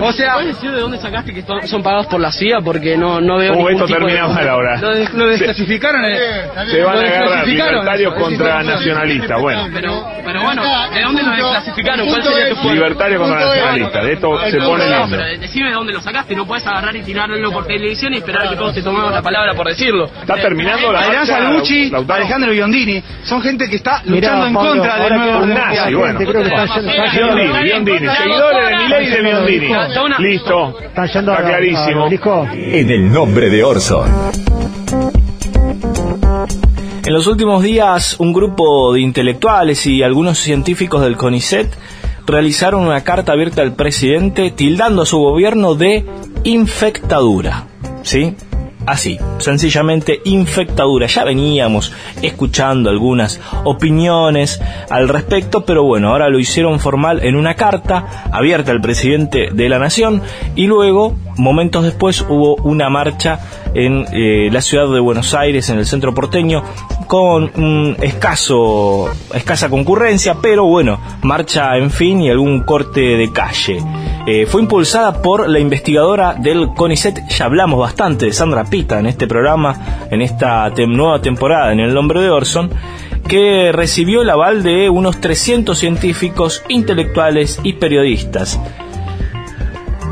O 0.00 0.12
sea, 0.12 0.34
¿Puedes 0.34 0.54
decir 0.54 0.70
de 0.70 0.80
dónde 0.80 0.98
sacaste 0.98 1.32
que 1.34 1.42
son- 1.42 1.82
pagados 1.82 2.06
por 2.06 2.20
la 2.20 2.30
CIA? 2.30 2.60
Porque 2.62 2.96
no, 2.96 3.20
no 3.20 3.38
veo 3.38 3.52
Uh, 3.52 3.56
ningún 3.56 3.72
esto 3.72 3.86
tipo 3.86 3.98
termina 3.98 4.28
de... 4.28 4.34
mal 4.34 4.48
ahora. 4.48 4.76
lo, 4.80 4.94
des- 4.94 5.12
lo 5.14 5.26
desclasificaron. 5.26 6.04
eh, 6.04 6.42
Se 6.70 6.82
van 6.82 6.94
lo 6.96 7.00
a 7.00 7.04
agarrar 7.04 7.46
libertarios 7.48 8.14
contra 8.14 8.62
nacionalistas. 8.62 9.40
Bueno, 9.40 9.68
Pero, 9.72 10.06
pero 10.24 10.42
bueno, 10.42 10.62
¿de 10.94 11.02
dónde 11.02 11.22
lo 11.22 11.30
desclasificaron? 11.30 12.06
¿Cuál 12.08 12.22
sería 12.22 12.48
tu 12.50 12.54
punto? 12.56 12.74
libertario 12.74 13.18
contra 13.18 13.40
nacionalista. 13.40 14.02
De 14.04 14.12
esto 14.12 14.38
se 14.50 14.58
pone 14.58 14.86
No, 14.90 15.06
pero 15.10 15.24
decime 15.38 15.68
de 15.68 15.74
dónde 15.74 15.92
lo 15.92 16.00
sacaste, 16.00 16.34
no 16.36 16.46
puedes 16.46 16.66
agarrar 16.66 16.94
y 16.96 17.02
tirarlo 17.02 17.50
por 17.52 17.66
televisión 17.66 18.12
y 18.14 18.18
esperar 18.18 18.48
que 18.48 18.56
todos 18.56 18.74
te 18.74 18.82
tomemos 18.82 19.10
la 19.12 19.22
palabra 19.22 19.54
por 19.54 19.66
decirlo. 19.66 20.06
Está 20.20 20.36
terminando 20.36 20.92
la 20.92 21.00
Adrián 21.00 21.26
Lautaro. 21.90 22.20
Alejandro 22.20 22.52
Biondini, 22.52 23.02
son 23.24 23.40
gente 23.42 23.68
que 23.68 23.76
está 23.76 24.02
luchando 24.04 24.46
en 24.46 24.54
contra 24.54 24.96
del 25.04 25.14
nuevo 25.14 25.46
nazi, 25.46 25.94
bueno. 25.94 26.18
Biondini, 27.62 28.08
seguidores 28.08 28.68
de 28.68 28.76
Milei 28.76 29.06
y 29.06 29.10
de 29.10 29.22
Biondini. 29.22 29.66
Listo, 30.18 30.74
yendo 31.12 31.32
está 31.32 31.32
a- 31.32 31.38
a- 31.40 31.44
clarísimo. 31.48 32.08
En 32.52 32.90
el 32.90 33.12
nombre 33.12 33.48
de 33.50 33.62
Orson. 33.64 34.08
En 37.06 37.14
los 37.14 37.26
últimos 37.26 37.62
días, 37.62 38.16
un 38.20 38.32
grupo 38.32 38.92
de 38.92 39.00
intelectuales 39.00 39.86
y 39.86 40.02
algunos 40.02 40.38
científicos 40.38 41.02
del 41.02 41.16
CONICET 41.16 41.72
realizaron 42.26 42.82
una 42.86 43.02
carta 43.02 43.32
abierta 43.32 43.62
al 43.62 43.72
presidente 43.74 44.50
tildando 44.50 45.02
a 45.02 45.06
su 45.06 45.18
gobierno 45.18 45.74
de 45.74 46.04
infectadura. 46.44 47.64
¿Sí? 48.02 48.34
Así, 48.86 49.18
sencillamente 49.38 50.20
infectadura. 50.24 51.06
Ya 51.06 51.24
veníamos 51.24 51.92
escuchando 52.22 52.90
algunas 52.90 53.40
opiniones 53.64 54.60
al 54.88 55.08
respecto, 55.08 55.64
pero 55.64 55.84
bueno, 55.84 56.08
ahora 56.08 56.28
lo 56.28 56.38
hicieron 56.38 56.80
formal 56.80 57.20
en 57.22 57.36
una 57.36 57.54
carta 57.54 58.24
abierta 58.32 58.72
al 58.72 58.80
presidente 58.80 59.48
de 59.52 59.68
la 59.68 59.78
nación 59.78 60.22
y 60.56 60.66
luego, 60.66 61.14
momentos 61.36 61.84
después, 61.84 62.22
hubo 62.22 62.56
una 62.56 62.88
marcha 62.88 63.40
en 63.74 64.06
eh, 64.12 64.48
la 64.50 64.62
ciudad 64.62 64.90
de 64.92 65.00
Buenos 65.00 65.34
Aires, 65.34 65.68
en 65.68 65.78
el 65.78 65.86
centro 65.86 66.14
porteño, 66.14 66.64
con 67.10 67.50
un 67.56 67.96
escaso, 68.00 69.10
escasa 69.34 69.68
concurrencia, 69.68 70.36
pero 70.40 70.66
bueno, 70.66 71.00
marcha 71.22 71.76
en 71.76 71.90
fin 71.90 72.20
y 72.20 72.30
algún 72.30 72.60
corte 72.60 73.00
de 73.00 73.32
calle. 73.32 73.82
Eh, 74.28 74.46
fue 74.46 74.62
impulsada 74.62 75.20
por 75.20 75.48
la 75.48 75.58
investigadora 75.58 76.34
del 76.34 76.68
CONICET, 76.68 77.26
ya 77.28 77.46
hablamos 77.46 77.80
bastante 77.80 78.26
de 78.26 78.32
Sandra 78.32 78.62
Pita 78.62 79.00
en 79.00 79.06
este 79.06 79.26
programa, 79.26 80.06
en 80.08 80.22
esta 80.22 80.70
nueva 80.86 81.20
temporada 81.20 81.72
en 81.72 81.80
el 81.80 81.92
nombre 81.92 82.20
de 82.20 82.30
Orson, 82.30 82.70
que 83.26 83.72
recibió 83.72 84.22
el 84.22 84.30
aval 84.30 84.62
de 84.62 84.88
unos 84.88 85.20
300 85.20 85.76
científicos, 85.76 86.62
intelectuales 86.68 87.58
y 87.64 87.72
periodistas. 87.72 88.60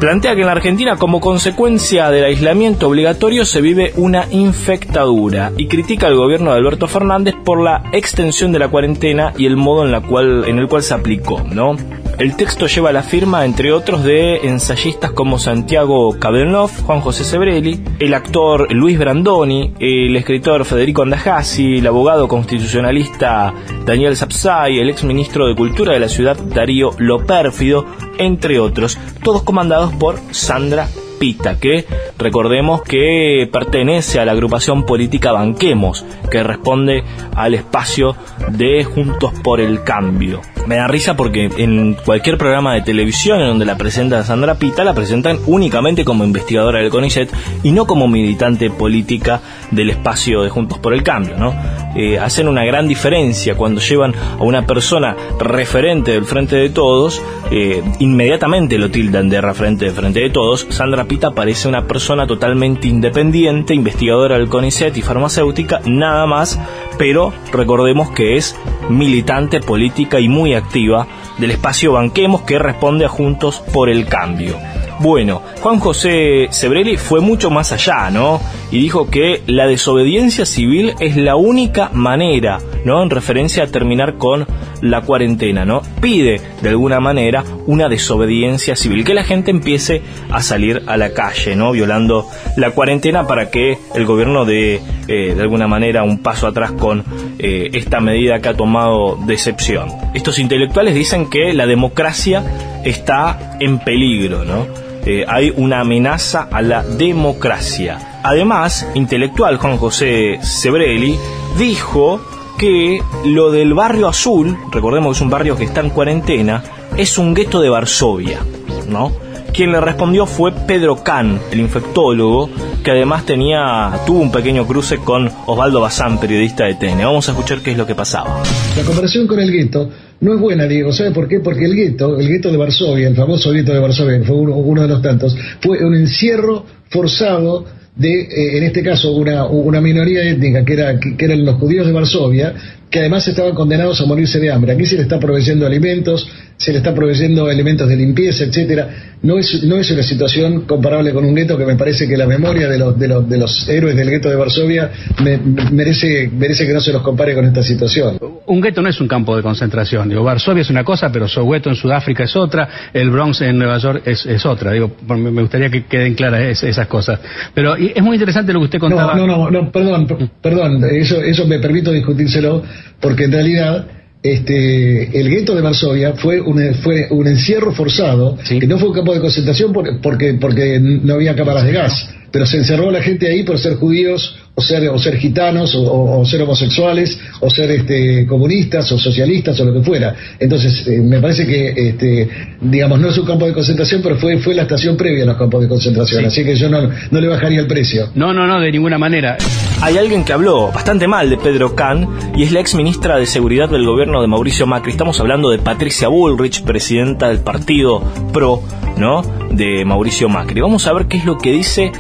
Plantea 0.00 0.36
que 0.36 0.42
en 0.42 0.46
la 0.46 0.52
Argentina, 0.52 0.96
como 0.96 1.18
consecuencia 1.18 2.08
del 2.10 2.24
aislamiento 2.24 2.86
obligatorio, 2.86 3.44
se 3.44 3.60
vive 3.60 3.92
una 3.96 4.26
infectadura 4.30 5.50
y 5.56 5.66
critica 5.66 6.06
al 6.06 6.14
gobierno 6.14 6.52
de 6.52 6.58
Alberto 6.58 6.86
Fernández 6.86 7.34
por 7.44 7.60
la 7.60 7.82
extensión 7.92 8.52
de 8.52 8.60
la 8.60 8.68
cuarentena 8.68 9.32
y 9.36 9.46
el 9.46 9.56
modo 9.56 9.84
en, 9.84 9.90
la 9.90 10.00
cual, 10.00 10.44
en 10.46 10.58
el 10.58 10.68
cual 10.68 10.84
se 10.84 10.94
aplicó, 10.94 11.42
¿no? 11.52 11.74
El 12.16 12.36
texto 12.36 12.66
lleva 12.66 12.92
la 12.92 13.02
firma, 13.02 13.44
entre 13.44 13.72
otros, 13.72 14.04
de 14.04 14.48
ensayistas 14.48 15.10
como 15.10 15.38
Santiago 15.38 16.16
Cabelnov, 16.18 16.70
Juan 16.84 17.00
José 17.00 17.24
Sebrelli, 17.24 17.80
el 17.98 18.14
actor 18.14 18.72
Luis 18.72 18.98
Brandoni, 18.98 19.74
el 19.80 20.14
escritor 20.16 20.64
Federico 20.64 21.02
Andajasi, 21.02 21.78
el 21.78 21.86
abogado 21.86 22.28
constitucionalista 22.28 23.52
Daniel 23.84 24.16
Sapsay, 24.16 24.78
el 24.78 24.90
exministro 24.90 25.48
de 25.48 25.56
Cultura 25.56 25.92
de 25.92 26.00
la 26.00 26.08
ciudad 26.08 26.36
Darío 26.36 26.90
Lopérfido, 26.98 27.84
entre 28.18 28.58
otros, 28.58 28.98
todos 29.22 29.42
comandados 29.42 29.94
por 29.94 30.18
Sandra 30.30 30.88
Pita, 31.18 31.58
que 31.58 31.84
recordemos 32.16 32.82
que 32.82 33.48
pertenece 33.52 34.20
a 34.20 34.24
la 34.24 34.32
agrupación 34.32 34.84
política 34.84 35.32
Banquemos, 35.32 36.04
que 36.30 36.42
responde 36.42 37.02
al 37.34 37.54
espacio 37.54 38.16
de 38.50 38.84
Juntos 38.84 39.32
por 39.42 39.60
el 39.60 39.82
Cambio. 39.82 40.40
Me 40.68 40.76
da 40.76 40.86
risa 40.86 41.16
porque 41.16 41.48
en 41.56 41.94
cualquier 41.94 42.36
programa 42.36 42.74
de 42.74 42.82
televisión 42.82 43.40
en 43.40 43.48
donde 43.48 43.64
la 43.64 43.78
presenta 43.78 44.22
Sandra 44.22 44.56
Pita, 44.56 44.84
la 44.84 44.92
presentan 44.92 45.38
únicamente 45.46 46.04
como 46.04 46.24
investigadora 46.24 46.80
del 46.80 46.90
CONICET 46.90 47.32
y 47.62 47.72
no 47.72 47.86
como 47.86 48.06
militante 48.06 48.68
política 48.68 49.40
del 49.70 49.88
espacio 49.88 50.42
de 50.42 50.50
Juntos 50.50 50.78
por 50.78 50.92
el 50.92 51.02
Cambio, 51.02 51.38
¿no? 51.38 51.54
Eh, 51.96 52.18
hacen 52.18 52.48
una 52.48 52.66
gran 52.66 52.86
diferencia 52.86 53.54
cuando 53.54 53.80
llevan 53.80 54.12
a 54.14 54.42
una 54.42 54.66
persona 54.66 55.16
referente 55.40 56.12
del 56.12 56.26
Frente 56.26 56.56
de 56.56 56.68
Todos, 56.68 57.22
eh, 57.50 57.82
inmediatamente 57.98 58.76
lo 58.76 58.90
tildan 58.90 59.30
de 59.30 59.40
referente 59.40 59.86
del 59.86 59.94
Frente 59.94 60.20
de 60.20 60.28
Todos. 60.28 60.66
Sandra 60.68 61.06
Pita 61.06 61.30
parece 61.30 61.66
una 61.66 61.86
persona 61.86 62.26
totalmente 62.26 62.88
independiente, 62.88 63.74
investigadora 63.74 64.36
del 64.36 64.50
CONICET 64.50 64.94
y 64.98 65.00
farmacéutica, 65.00 65.80
nada 65.86 66.26
más, 66.26 66.60
pero 66.98 67.32
recordemos 67.52 68.10
que 68.10 68.36
es 68.36 68.56
militante 68.90 69.60
política 69.60 70.20
y 70.20 70.28
muy 70.28 70.54
activa 70.54 71.06
del 71.38 71.52
espacio 71.52 71.92
Banquemos 71.92 72.42
que 72.42 72.58
responde 72.58 73.04
a 73.04 73.08
Juntos 73.08 73.62
por 73.72 73.88
el 73.88 74.06
Cambio. 74.06 74.56
Bueno, 75.00 75.42
Juan 75.60 75.78
José 75.78 76.48
Sebrelli 76.50 76.96
fue 76.96 77.20
mucho 77.20 77.50
más 77.50 77.70
allá, 77.70 78.10
¿no? 78.10 78.40
Y 78.72 78.80
dijo 78.80 79.08
que 79.08 79.42
la 79.46 79.68
desobediencia 79.68 80.44
civil 80.44 80.94
es 80.98 81.16
la 81.16 81.36
única 81.36 81.90
manera, 81.92 82.58
¿no? 82.84 83.00
En 83.00 83.10
referencia 83.10 83.62
a 83.62 83.66
terminar 83.68 84.16
con 84.16 84.46
la 84.82 85.02
cuarentena, 85.02 85.64
¿no? 85.64 85.82
Pide, 86.00 86.40
de 86.62 86.68
alguna 86.68 86.98
manera, 86.98 87.44
una 87.66 87.88
desobediencia 87.88 88.74
civil, 88.74 89.04
que 89.04 89.14
la 89.14 89.22
gente 89.22 89.52
empiece 89.52 90.02
a 90.30 90.42
salir 90.42 90.82
a 90.86 90.96
la 90.96 91.12
calle, 91.12 91.54
¿no? 91.54 91.70
Violando 91.70 92.26
la 92.56 92.72
cuarentena 92.72 93.26
para 93.26 93.50
que 93.50 93.78
el 93.94 94.04
gobierno 94.04 94.44
dé, 94.44 94.80
eh, 95.06 95.34
de 95.34 95.40
alguna 95.40 95.68
manera, 95.68 96.02
un 96.02 96.18
paso 96.24 96.48
atrás 96.48 96.72
con 96.72 97.04
eh, 97.38 97.70
esta 97.72 98.00
medida 98.00 98.40
que 98.40 98.48
ha 98.48 98.56
tomado 98.56 99.16
de 99.26 99.34
excepción. 99.34 99.90
Estos 100.12 100.40
intelectuales 100.40 100.96
dicen 100.96 101.30
que 101.30 101.52
la 101.52 101.66
democracia 101.66 102.42
está 102.84 103.56
en 103.60 103.78
peligro, 103.78 104.44
¿no? 104.44 104.87
Eh, 105.04 105.24
hay 105.26 105.52
una 105.56 105.80
amenaza 105.80 106.48
a 106.50 106.62
la 106.62 106.82
democracia. 106.82 108.20
Además, 108.22 108.86
intelectual 108.94 109.56
Juan 109.58 109.78
José 109.78 110.38
Sebrelli 110.42 111.18
dijo 111.56 112.20
que 112.58 113.00
lo 113.24 113.50
del 113.50 113.72
barrio 113.74 114.08
azul, 114.08 114.58
recordemos 114.72 115.12
que 115.12 115.18
es 115.18 115.22
un 115.22 115.30
barrio 115.30 115.56
que 115.56 115.64
está 115.64 115.80
en 115.80 115.90
cuarentena, 115.90 116.62
es 116.96 117.16
un 117.16 117.32
gueto 117.32 117.60
de 117.60 117.68
Varsovia, 117.68 118.40
¿no? 118.88 119.12
Quien 119.52 119.72
le 119.72 119.80
respondió 119.80 120.26
fue 120.26 120.52
Pedro 120.52 121.02
Can, 121.02 121.40
el 121.52 121.60
infectólogo, 121.60 122.50
que 122.88 122.92
además 122.92 123.26
tenía, 123.26 124.00
tuvo 124.06 124.20
un 124.22 124.32
pequeño 124.32 124.66
cruce 124.66 124.96
con 124.96 125.30
Osvaldo 125.44 125.78
Bazán, 125.78 126.18
periodista 126.18 126.64
de 126.64 126.76
TN. 126.76 127.00
Vamos 127.00 127.28
a 127.28 127.32
escuchar 127.32 127.58
qué 127.60 127.72
es 127.72 127.76
lo 127.76 127.86
que 127.86 127.94
pasaba. 127.94 128.42
La 128.78 128.82
comparación 128.82 129.26
con 129.26 129.38
el 129.38 129.52
gueto 129.52 129.90
no 130.20 130.32
es 130.32 130.40
buena, 130.40 130.64
Diego. 130.64 130.90
¿Sabe 130.90 131.10
por 131.10 131.28
qué? 131.28 131.40
Porque 131.40 131.66
el 131.66 131.74
gueto, 131.74 132.18
el 132.18 132.26
gueto 132.26 132.50
de 132.50 132.56
Varsovia, 132.56 133.08
el 133.08 133.14
famoso 133.14 133.50
gueto 133.50 133.74
de 133.74 133.80
Varsovia, 133.80 134.22
fue 134.24 134.36
uno, 134.36 134.80
de 134.80 134.88
los 134.88 135.02
tantos, 135.02 135.36
fue 135.60 135.84
un 135.84 135.96
encierro 135.96 136.64
forzado 136.88 137.66
de, 137.94 138.22
eh, 138.22 138.56
en 138.56 138.64
este 138.64 138.82
caso, 138.82 139.12
una, 139.12 139.44
una 139.44 139.82
minoría 139.82 140.22
étnica, 140.22 140.64
que, 140.64 140.72
era, 140.72 140.98
que 140.98 141.22
eran 141.22 141.44
los 141.44 141.56
judíos 141.56 141.86
de 141.86 141.92
Varsovia, 141.92 142.54
que 142.90 143.00
además 143.00 143.26
estaban 143.28 143.54
condenados 143.54 144.00
a 144.00 144.06
morirse 144.06 144.38
de 144.40 144.50
hambre. 144.50 144.72
Aquí 144.72 144.86
se 144.86 144.96
le 144.96 145.02
está 145.02 145.18
proveyendo 145.18 145.66
alimentos, 145.66 146.28
se 146.56 146.72
le 146.72 146.78
está 146.78 146.94
proveyendo 146.94 147.50
elementos 147.50 147.88
de 147.88 147.96
limpieza, 147.96 148.44
etcétera. 148.44 148.88
No 149.22 149.36
es, 149.38 149.64
no 149.64 149.76
es 149.76 149.90
una 149.90 150.02
situación 150.02 150.62
comparable 150.62 151.12
con 151.12 151.24
un 151.24 151.34
gueto 151.34 151.58
que 151.58 151.64
me 151.66 151.74
parece 151.76 152.06
que 152.08 152.16
la 152.16 152.26
memoria 152.26 152.68
de 152.68 152.78
los, 152.78 152.98
de 152.98 153.08
los, 153.08 153.28
de 153.28 153.36
los 153.38 153.68
héroes 153.68 153.96
del 153.96 154.08
gueto 154.10 154.28
de 154.30 154.36
Varsovia 154.36 154.90
me- 155.22 155.38
merece, 155.72 156.30
merece 156.32 156.66
que 156.66 156.72
no 156.72 156.80
se 156.80 156.92
los 156.92 157.02
compare 157.02 157.34
con 157.34 157.44
esta 157.44 157.62
situación. 157.62 158.18
Un 158.46 158.60
gueto 158.60 158.80
no 158.80 158.88
es 158.88 159.00
un 159.00 159.08
campo 159.08 159.36
de 159.36 159.42
concentración. 159.42 160.08
Digo, 160.08 160.22
Varsovia 160.22 160.62
es 160.62 160.70
una 160.70 160.84
cosa, 160.84 161.10
pero 161.12 161.28
Soweto 161.28 161.68
en 161.68 161.76
Sudáfrica 161.76 162.24
es 162.24 162.34
otra, 162.36 162.68
el 162.94 163.10
Bronx 163.10 163.40
en 163.42 163.58
Nueva 163.58 163.78
York 163.78 164.02
es, 164.06 164.24
es 164.24 164.46
otra. 164.46 164.72
Digo, 164.72 164.92
me 165.08 165.42
gustaría 165.42 165.68
que 165.68 165.84
queden 165.84 166.14
claras 166.14 166.40
es- 166.42 166.62
esas 166.62 166.86
cosas. 166.86 167.18
Pero 167.54 167.76
y 167.76 167.92
es 167.94 168.02
muy 168.02 168.14
interesante 168.16 168.52
lo 168.52 168.60
que 168.60 168.64
usted 168.66 168.78
contaba. 168.78 169.14
No, 169.14 169.26
no, 169.26 169.50
no, 169.50 169.50
no, 169.50 169.72
perdón, 169.72 170.06
per- 170.06 170.28
perdón, 170.40 170.82
eso, 170.92 171.20
eso 171.22 171.46
me 171.46 171.58
permito 171.58 171.92
discutírselo, 171.92 172.62
porque 173.00 173.24
en 173.24 173.32
realidad 173.32 173.86
este, 174.22 175.18
el 175.20 175.30
gueto 175.30 175.54
de 175.54 175.62
Varsovia 175.62 176.14
fue 176.14 176.40
un, 176.40 176.74
fue 176.82 177.06
un 177.10 177.26
encierro 177.28 177.72
forzado, 177.72 178.36
que 178.60 178.66
no 178.66 178.78
fue 178.78 178.88
un 178.88 178.94
campo 178.94 179.14
de 179.14 179.20
concentración 179.20 179.72
por- 179.72 180.00
porque, 180.00 180.34
porque 180.34 180.80
no 180.80 181.14
había 181.14 181.34
cámaras 181.36 181.64
de 181.64 181.72
gas. 181.72 182.10
Pero 182.30 182.46
se 182.46 182.58
encerró 182.58 182.90
la 182.90 183.02
gente 183.02 183.28
ahí 183.28 183.42
por 183.42 183.58
ser 183.58 183.74
judíos 183.76 184.36
o 184.58 184.60
ser, 184.60 184.88
o 184.88 184.98
ser 184.98 185.16
gitanos, 185.18 185.72
o, 185.76 186.24
ser 186.24 186.42
homosexuales, 186.42 187.16
o 187.38 187.48
ser 187.48 187.70
este, 187.70 188.26
comunistas, 188.26 188.90
o 188.90 188.98
socialistas, 188.98 189.60
o 189.60 189.64
lo 189.64 189.72
que 189.72 189.82
fuera. 189.82 190.16
Entonces, 190.36 190.84
eh, 190.88 190.98
me 190.98 191.20
parece 191.20 191.46
que, 191.46 191.68
este, 191.76 192.28
digamos, 192.60 192.98
no 192.98 193.08
es 193.08 193.18
un 193.18 193.24
campo 193.24 193.46
de 193.46 193.52
concentración, 193.52 194.02
pero 194.02 194.16
fue, 194.16 194.36
fue 194.38 194.56
la 194.56 194.62
estación 194.62 194.96
previa 194.96 195.22
a 195.22 195.26
los 195.26 195.36
campos 195.36 195.62
de 195.62 195.68
concentración, 195.68 196.24
así 196.24 196.42
que 196.42 196.56
yo 196.56 196.68
no, 196.68 196.90
no 197.08 197.20
le 197.20 197.28
bajaría 197.28 197.60
el 197.60 197.68
precio. 197.68 198.08
No, 198.16 198.34
no, 198.34 198.48
no, 198.48 198.58
de 198.58 198.72
ninguna 198.72 198.98
manera. 198.98 199.38
Hay 199.80 199.96
alguien 199.96 200.24
que 200.24 200.32
habló 200.32 200.72
bastante 200.72 201.06
mal 201.06 201.30
de 201.30 201.36
Pedro 201.36 201.76
Kahn, 201.76 202.08
y 202.36 202.42
es 202.42 202.50
la 202.50 202.58
ex 202.58 202.74
ministra 202.74 203.16
de 203.16 203.26
Seguridad 203.26 203.68
del 203.68 203.86
gobierno 203.86 204.20
de 204.22 204.26
Mauricio 204.26 204.66
Macri. 204.66 204.90
Estamos 204.90 205.20
hablando 205.20 205.50
de 205.50 205.58
Patricia 205.58 206.08
Bullrich, 206.08 206.64
presidenta 206.64 207.28
del 207.28 207.38
partido 207.44 208.02
PRO, 208.32 208.64
¿no? 208.96 209.22
De 209.50 209.84
Mauricio 209.84 210.28
Macri. 210.28 210.60
Vamos 210.60 210.86
a 210.86 210.92
ver 210.92 211.06
qué 211.06 211.16
es 211.16 211.24
lo 211.24 211.36
que 211.36 211.50
dice 211.50 211.90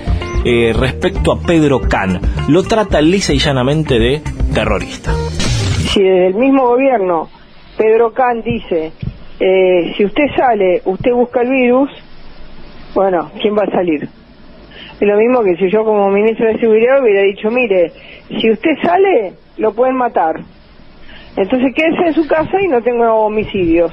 eh, 0.44 0.72
respecto 0.72 1.32
a 1.32 1.40
Pedro 1.40 1.80
Can. 1.80 2.20
Lo 2.48 2.62
trata 2.62 3.00
lisa 3.00 3.32
y 3.32 3.38
llanamente 3.38 3.98
de 3.98 4.22
terrorista. 4.54 5.12
Si 5.12 6.02
desde 6.02 6.28
el 6.28 6.34
mismo 6.34 6.66
gobierno 6.66 7.28
Pedro 7.76 8.12
Can 8.12 8.42
dice, 8.42 8.92
eh, 9.40 9.94
si 9.96 10.04
usted 10.04 10.24
sale, 10.36 10.82
usted 10.84 11.12
busca 11.12 11.42
el 11.42 11.50
virus, 11.50 11.90
bueno, 12.94 13.30
¿quién 13.40 13.54
va 13.54 13.62
a 13.62 13.70
salir? 13.70 14.08
Es 15.00 15.06
lo 15.06 15.16
mismo 15.16 15.42
que 15.42 15.56
si 15.56 15.70
yo 15.70 15.84
como 15.84 16.10
ministro 16.10 16.48
de 16.48 16.58
Seguridad 16.58 17.00
hubiera 17.00 17.22
dicho, 17.22 17.50
mire, 17.50 17.92
si 18.28 18.50
usted 18.50 18.70
sale, 18.82 19.34
lo 19.56 19.72
pueden 19.72 19.96
matar. 19.96 20.40
Entonces 21.36 21.72
quédese 21.74 22.08
en 22.08 22.14
su 22.14 22.26
casa 22.26 22.60
y 22.60 22.68
no 22.68 22.82
tenga 22.82 23.12
homicidios. 23.12 23.92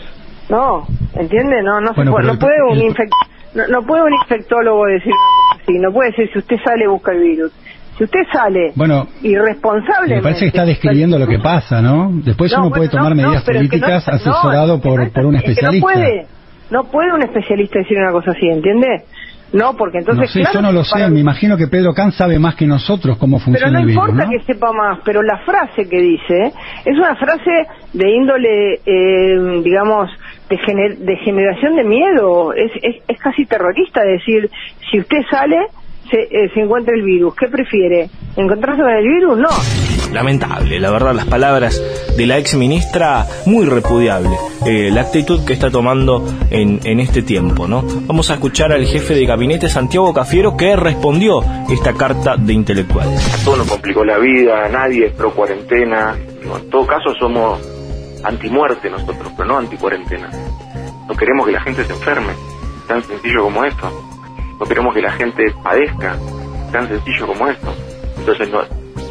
No, 0.50 0.88
¿entiende? 1.15 1.62
No, 1.62 1.79
no, 1.79 1.93
se 1.93 2.09
puede, 2.09 2.25
no 2.25 2.39
puede 2.39 2.63
un 2.71 2.79
infectado 2.79 3.35
no, 3.55 3.81
puede 3.83 4.03
un 4.03 4.13
infectólogo 4.13 4.85
decir 4.85 5.13
así, 5.53 5.74
no 5.79 5.91
puede 5.91 6.12
decir 6.12 6.29
si 6.31 6.39
usted 6.39 6.57
sale 6.63 6.88
busca 6.88 7.12
el 7.12 7.21
virus. 7.21 7.51
Si 7.97 8.03
usted 8.03 8.19
sale 8.31 8.74
bueno, 8.75 9.07
irresponsable. 9.24 10.17
Me 10.17 10.21
parece 10.21 10.41
que 10.41 10.47
está 10.47 10.65
describiendo 10.65 11.17
lo 11.17 11.27
que 11.27 11.39
pasa, 11.39 11.81
¿no? 11.81 12.12
Después 12.12 12.53
uno 12.57 12.69
puede 12.69 12.89
tomar 12.89 13.15
medidas 13.15 13.43
políticas 13.43 14.07
asesorado 14.07 14.81
por, 14.81 15.12
por 15.12 15.25
un 15.25 15.35
especialista. 15.35 15.88
no 15.88 15.93
puede, 15.93 16.27
no 16.71 16.83
puede 16.83 17.13
un 17.13 17.24
especialista 17.24 17.79
decir 17.79 17.97
una 17.97 18.12
cosa 18.12 18.31
así, 18.31 18.47
¿entiende? 18.47 19.05
No, 19.53 19.74
porque 19.77 20.00
entonces. 20.00 20.35
No 20.35 20.43
sé, 20.43 20.53
yo 20.53 20.62
no 20.62 20.71
lo 20.71 20.83
sé. 20.83 21.07
Me 21.09 21.19
imagino 21.19 21.55
que 21.55 21.67
Pedro 21.67 21.93
Can 21.93 22.12
sabe 22.12 22.38
más 22.39 22.55
que 22.55 22.67
nosotros 22.67 23.17
cómo 23.17 23.39
funciona 23.39 23.79
el 23.79 23.85
virus. 23.85 24.03
Pero 24.03 24.13
no 24.13 24.24
importa 24.24 24.45
que 24.45 24.53
sepa 24.53 24.74
más, 24.74 25.00
pero 25.05 25.21
la 25.21 25.38
frase 25.39 25.88
que 25.88 26.01
dice 26.01 26.51
es 26.83 26.97
una 26.97 27.15
frase 27.15 27.67
de 27.93 28.09
índole, 28.09 28.74
eh, 28.85 29.62
digamos, 29.63 30.09
de, 30.57 30.95
de 31.00 31.17
generación 31.17 31.75
de 31.75 31.83
miedo. 31.83 32.53
Es, 32.53 32.71
es, 32.81 32.95
es, 33.07 33.19
casi 33.19 33.45
terrorista 33.45 34.03
decir, 34.03 34.50
si 34.89 35.00
usted 35.00 35.19
sale, 35.29 35.57
se, 36.09 36.21
eh, 36.21 36.51
se 36.53 36.62
encuentra 36.62 36.95
el 36.95 37.03
virus. 37.03 37.35
¿Qué 37.35 37.47
prefiere? 37.47 38.09
¿Encontrarse 38.35 38.81
con 38.81 38.91
el 38.91 39.07
virus? 39.07 39.38
No. 39.38 39.50
Lamentable, 40.13 40.79
la 40.79 40.91
verdad, 40.91 41.13
las 41.13 41.25
palabras 41.25 41.81
de 42.15 42.25
la 42.25 42.38
ex 42.38 42.55
ministra, 42.55 43.25
muy 43.45 43.65
repudiable. 43.65 44.29
Eh, 44.65 44.89
la 44.91 45.01
actitud 45.01 45.43
que 45.45 45.53
está 45.53 45.69
tomando 45.69 46.24
en, 46.51 46.79
en 46.85 47.00
este 47.00 47.21
tiempo, 47.21 47.67
¿no? 47.67 47.83
Vamos 48.07 48.29
a 48.29 48.35
escuchar 48.35 48.71
al 48.71 48.85
jefe 48.85 49.13
de 49.13 49.25
gabinete, 49.25 49.67
Santiago 49.67 50.13
Cafiero, 50.13 50.55
que 50.55 50.75
respondió 50.75 51.41
esta 51.69 51.93
carta 51.93 52.38
de 52.38 52.53
intelectuales. 52.53 53.43
Todo 53.43 53.57
nos 53.57 53.69
complicó 53.69 54.05
la 54.05 54.17
vida, 54.17 54.69
nadie 54.69 55.07
es 55.07 55.13
pro 55.13 55.31
cuarentena. 55.31 56.15
En 56.17 56.69
todo 56.69 56.85
caso, 56.85 57.13
somos 57.19 57.75
antimuerte 58.25 58.89
nosotros, 58.89 59.32
pero 59.36 59.48
no 59.48 59.58
anticuarentena. 59.58 60.29
No 61.08 61.15
queremos 61.15 61.46
que 61.46 61.51
la 61.51 61.62
gente 61.62 61.84
se 61.84 61.94
enferme, 61.94 62.34
tan 62.88 63.03
sencillo 63.03 63.44
como 63.44 63.63
esto. 63.63 63.89
No 64.60 64.65
queremos 64.65 64.94
que 64.94 65.01
la 65.01 65.12
gente 65.12 65.44
padezca, 65.63 66.17
tan 66.72 66.88
sencillo 66.88 67.27
como 67.27 67.48
esto. 67.48 67.74
Entonces 68.17 68.50
no, 68.50 68.62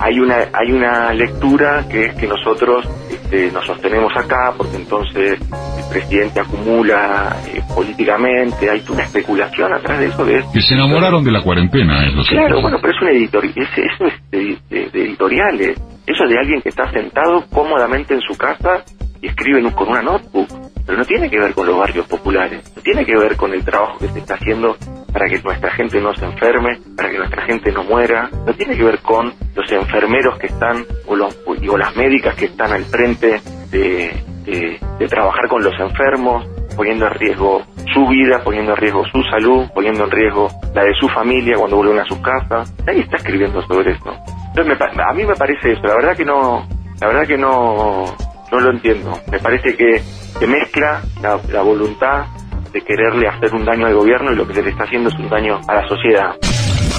hay 0.00 0.18
una 0.18 0.49
hay 0.52 0.73
una 0.73 1.12
lectura 1.12 1.87
que 1.88 2.06
es 2.06 2.14
que 2.16 2.26
nosotros 2.26 2.87
este, 3.11 3.50
nos 3.52 3.64
sostenemos 3.64 4.12
acá 4.16 4.52
porque 4.56 4.76
entonces 4.76 5.38
el 5.40 5.90
presidente 5.90 6.40
acumula 6.40 7.37
eh, 7.47 7.61
políticamente, 7.75 8.71
hay 8.71 8.83
una 8.88 9.04
especulación 9.04 9.73
atrás 9.73 9.99
de 9.99 10.06
eso. 10.06 10.25
De 10.25 10.44
que 10.52 10.61
se 10.61 10.75
enamoraron 10.75 11.25
de 11.25 11.30
la 11.30 11.42
cuarentena, 11.42 12.06
es 12.06 12.14
lo 12.14 12.25
Claro, 12.25 12.61
bueno, 12.61 12.78
pero 12.80 12.94
es 12.94 13.02
un 13.02 13.09
editorial, 13.09 13.54
eso 13.56 14.04
es 14.06 14.71
de, 14.71 14.88
editoriales, 14.93 15.80
eso 16.06 16.25
es 16.25 16.30
de 16.30 16.38
alguien 16.38 16.60
que 16.62 16.71
está 16.71 16.91
sentado 16.91 17.45
cómodamente 17.50 18.15
en 18.15 18.21
su 18.21 18.36
casa 18.36 18.84
y 19.25 19.28
escriben 19.28 19.71
con 19.71 19.89
una 19.89 20.02
notebook, 20.02 20.49
pero 20.84 20.99
no 20.99 21.04
tiene 21.06 21.30
que 21.30 21.39
ver 21.39 21.54
con 21.54 21.67
los 21.67 21.78
barrios 21.78 22.06
populares, 22.06 22.71
no 22.76 22.82
tiene 22.82 23.06
que 23.06 23.17
ver 23.17 23.37
con 23.37 23.54
el 23.54 23.65
trabajo 23.65 23.99
que 23.99 24.08
se 24.08 24.19
está 24.19 24.34
haciendo 24.34 24.76
para 25.10 25.26
que 25.30 25.41
nuestra 25.41 25.71
gente 25.71 25.99
no 25.99 26.15
se 26.15 26.26
enferme, 26.26 26.78
para 26.95 27.08
que 27.10 27.17
nuestra 27.17 27.43
gente 27.47 27.73
no 27.73 27.84
muera, 27.84 28.28
no 28.47 28.52
tiene 28.52 28.76
que 28.76 28.84
ver 28.84 28.99
con 28.99 29.32
los 29.54 29.73
enfermeros 29.73 30.39
que 30.39 30.49
están 30.49 30.84
o, 31.06 31.17
los, 31.17 31.39
o 31.47 31.78
las 31.78 31.97
médicas 31.97 32.34
que 32.34 32.45
están 32.47 32.71
al 32.73 32.84
frente 32.84 33.41
de, 33.71 34.13
trabajar 35.08 35.49
con 35.49 35.63
los 35.63 35.73
enfermos, 35.80 36.45
poniendo 36.76 37.06
en 37.06 37.15
riesgo 37.15 37.63
su 37.95 38.06
vida, 38.08 38.43
poniendo 38.45 38.73
en 38.73 38.76
riesgo 38.76 39.04
su 39.06 39.23
salud, 39.30 39.67
poniendo 39.75 40.04
en 40.04 40.10
riesgo 40.10 40.49
la 40.75 40.84
de 40.84 40.93
su 41.00 41.08
familia 41.08 41.56
cuando 41.56 41.76
vuelven 41.76 42.00
a 42.00 42.04
sus 42.04 42.19
casas. 42.19 42.75
Nadie 42.84 43.02
está 43.02 43.17
escribiendo 43.17 43.63
sobre 43.63 43.93
eso. 43.93 44.13
Entonces 44.49 44.76
a 44.80 45.15
mí 45.15 45.25
me 45.25 45.34
parece 45.34 45.73
eso, 45.73 45.82
la 45.87 45.95
verdad 45.95 46.17
que 46.17 46.25
no, 46.25 46.67
la 47.00 47.06
verdad 47.06 47.26
que 47.26 47.39
no, 47.39 48.04
no 48.54 48.60
lo 48.60 48.71
entiendo. 48.71 49.19
Me 49.30 49.38
parece 49.40 49.76
que 49.76 49.99
se 49.99 50.47
mezcla 50.47 51.02
la, 51.21 51.62
voluntad 51.62 52.26
de 52.73 52.80
quererle 52.80 53.28
hacer 53.28 53.54
un 53.54 53.64
daño 53.64 53.86
al 53.86 53.95
gobierno 53.95 54.32
y 54.32 54.36
lo 54.36 54.47
que 54.47 54.54
se 54.54 54.62
le 54.62 54.71
está 54.71 54.84
haciendo 54.84 55.08
es 55.08 55.14
un 55.17 55.28
daño 55.28 55.60
a 55.69 55.75
la 55.75 55.88
sociedad 55.88 56.34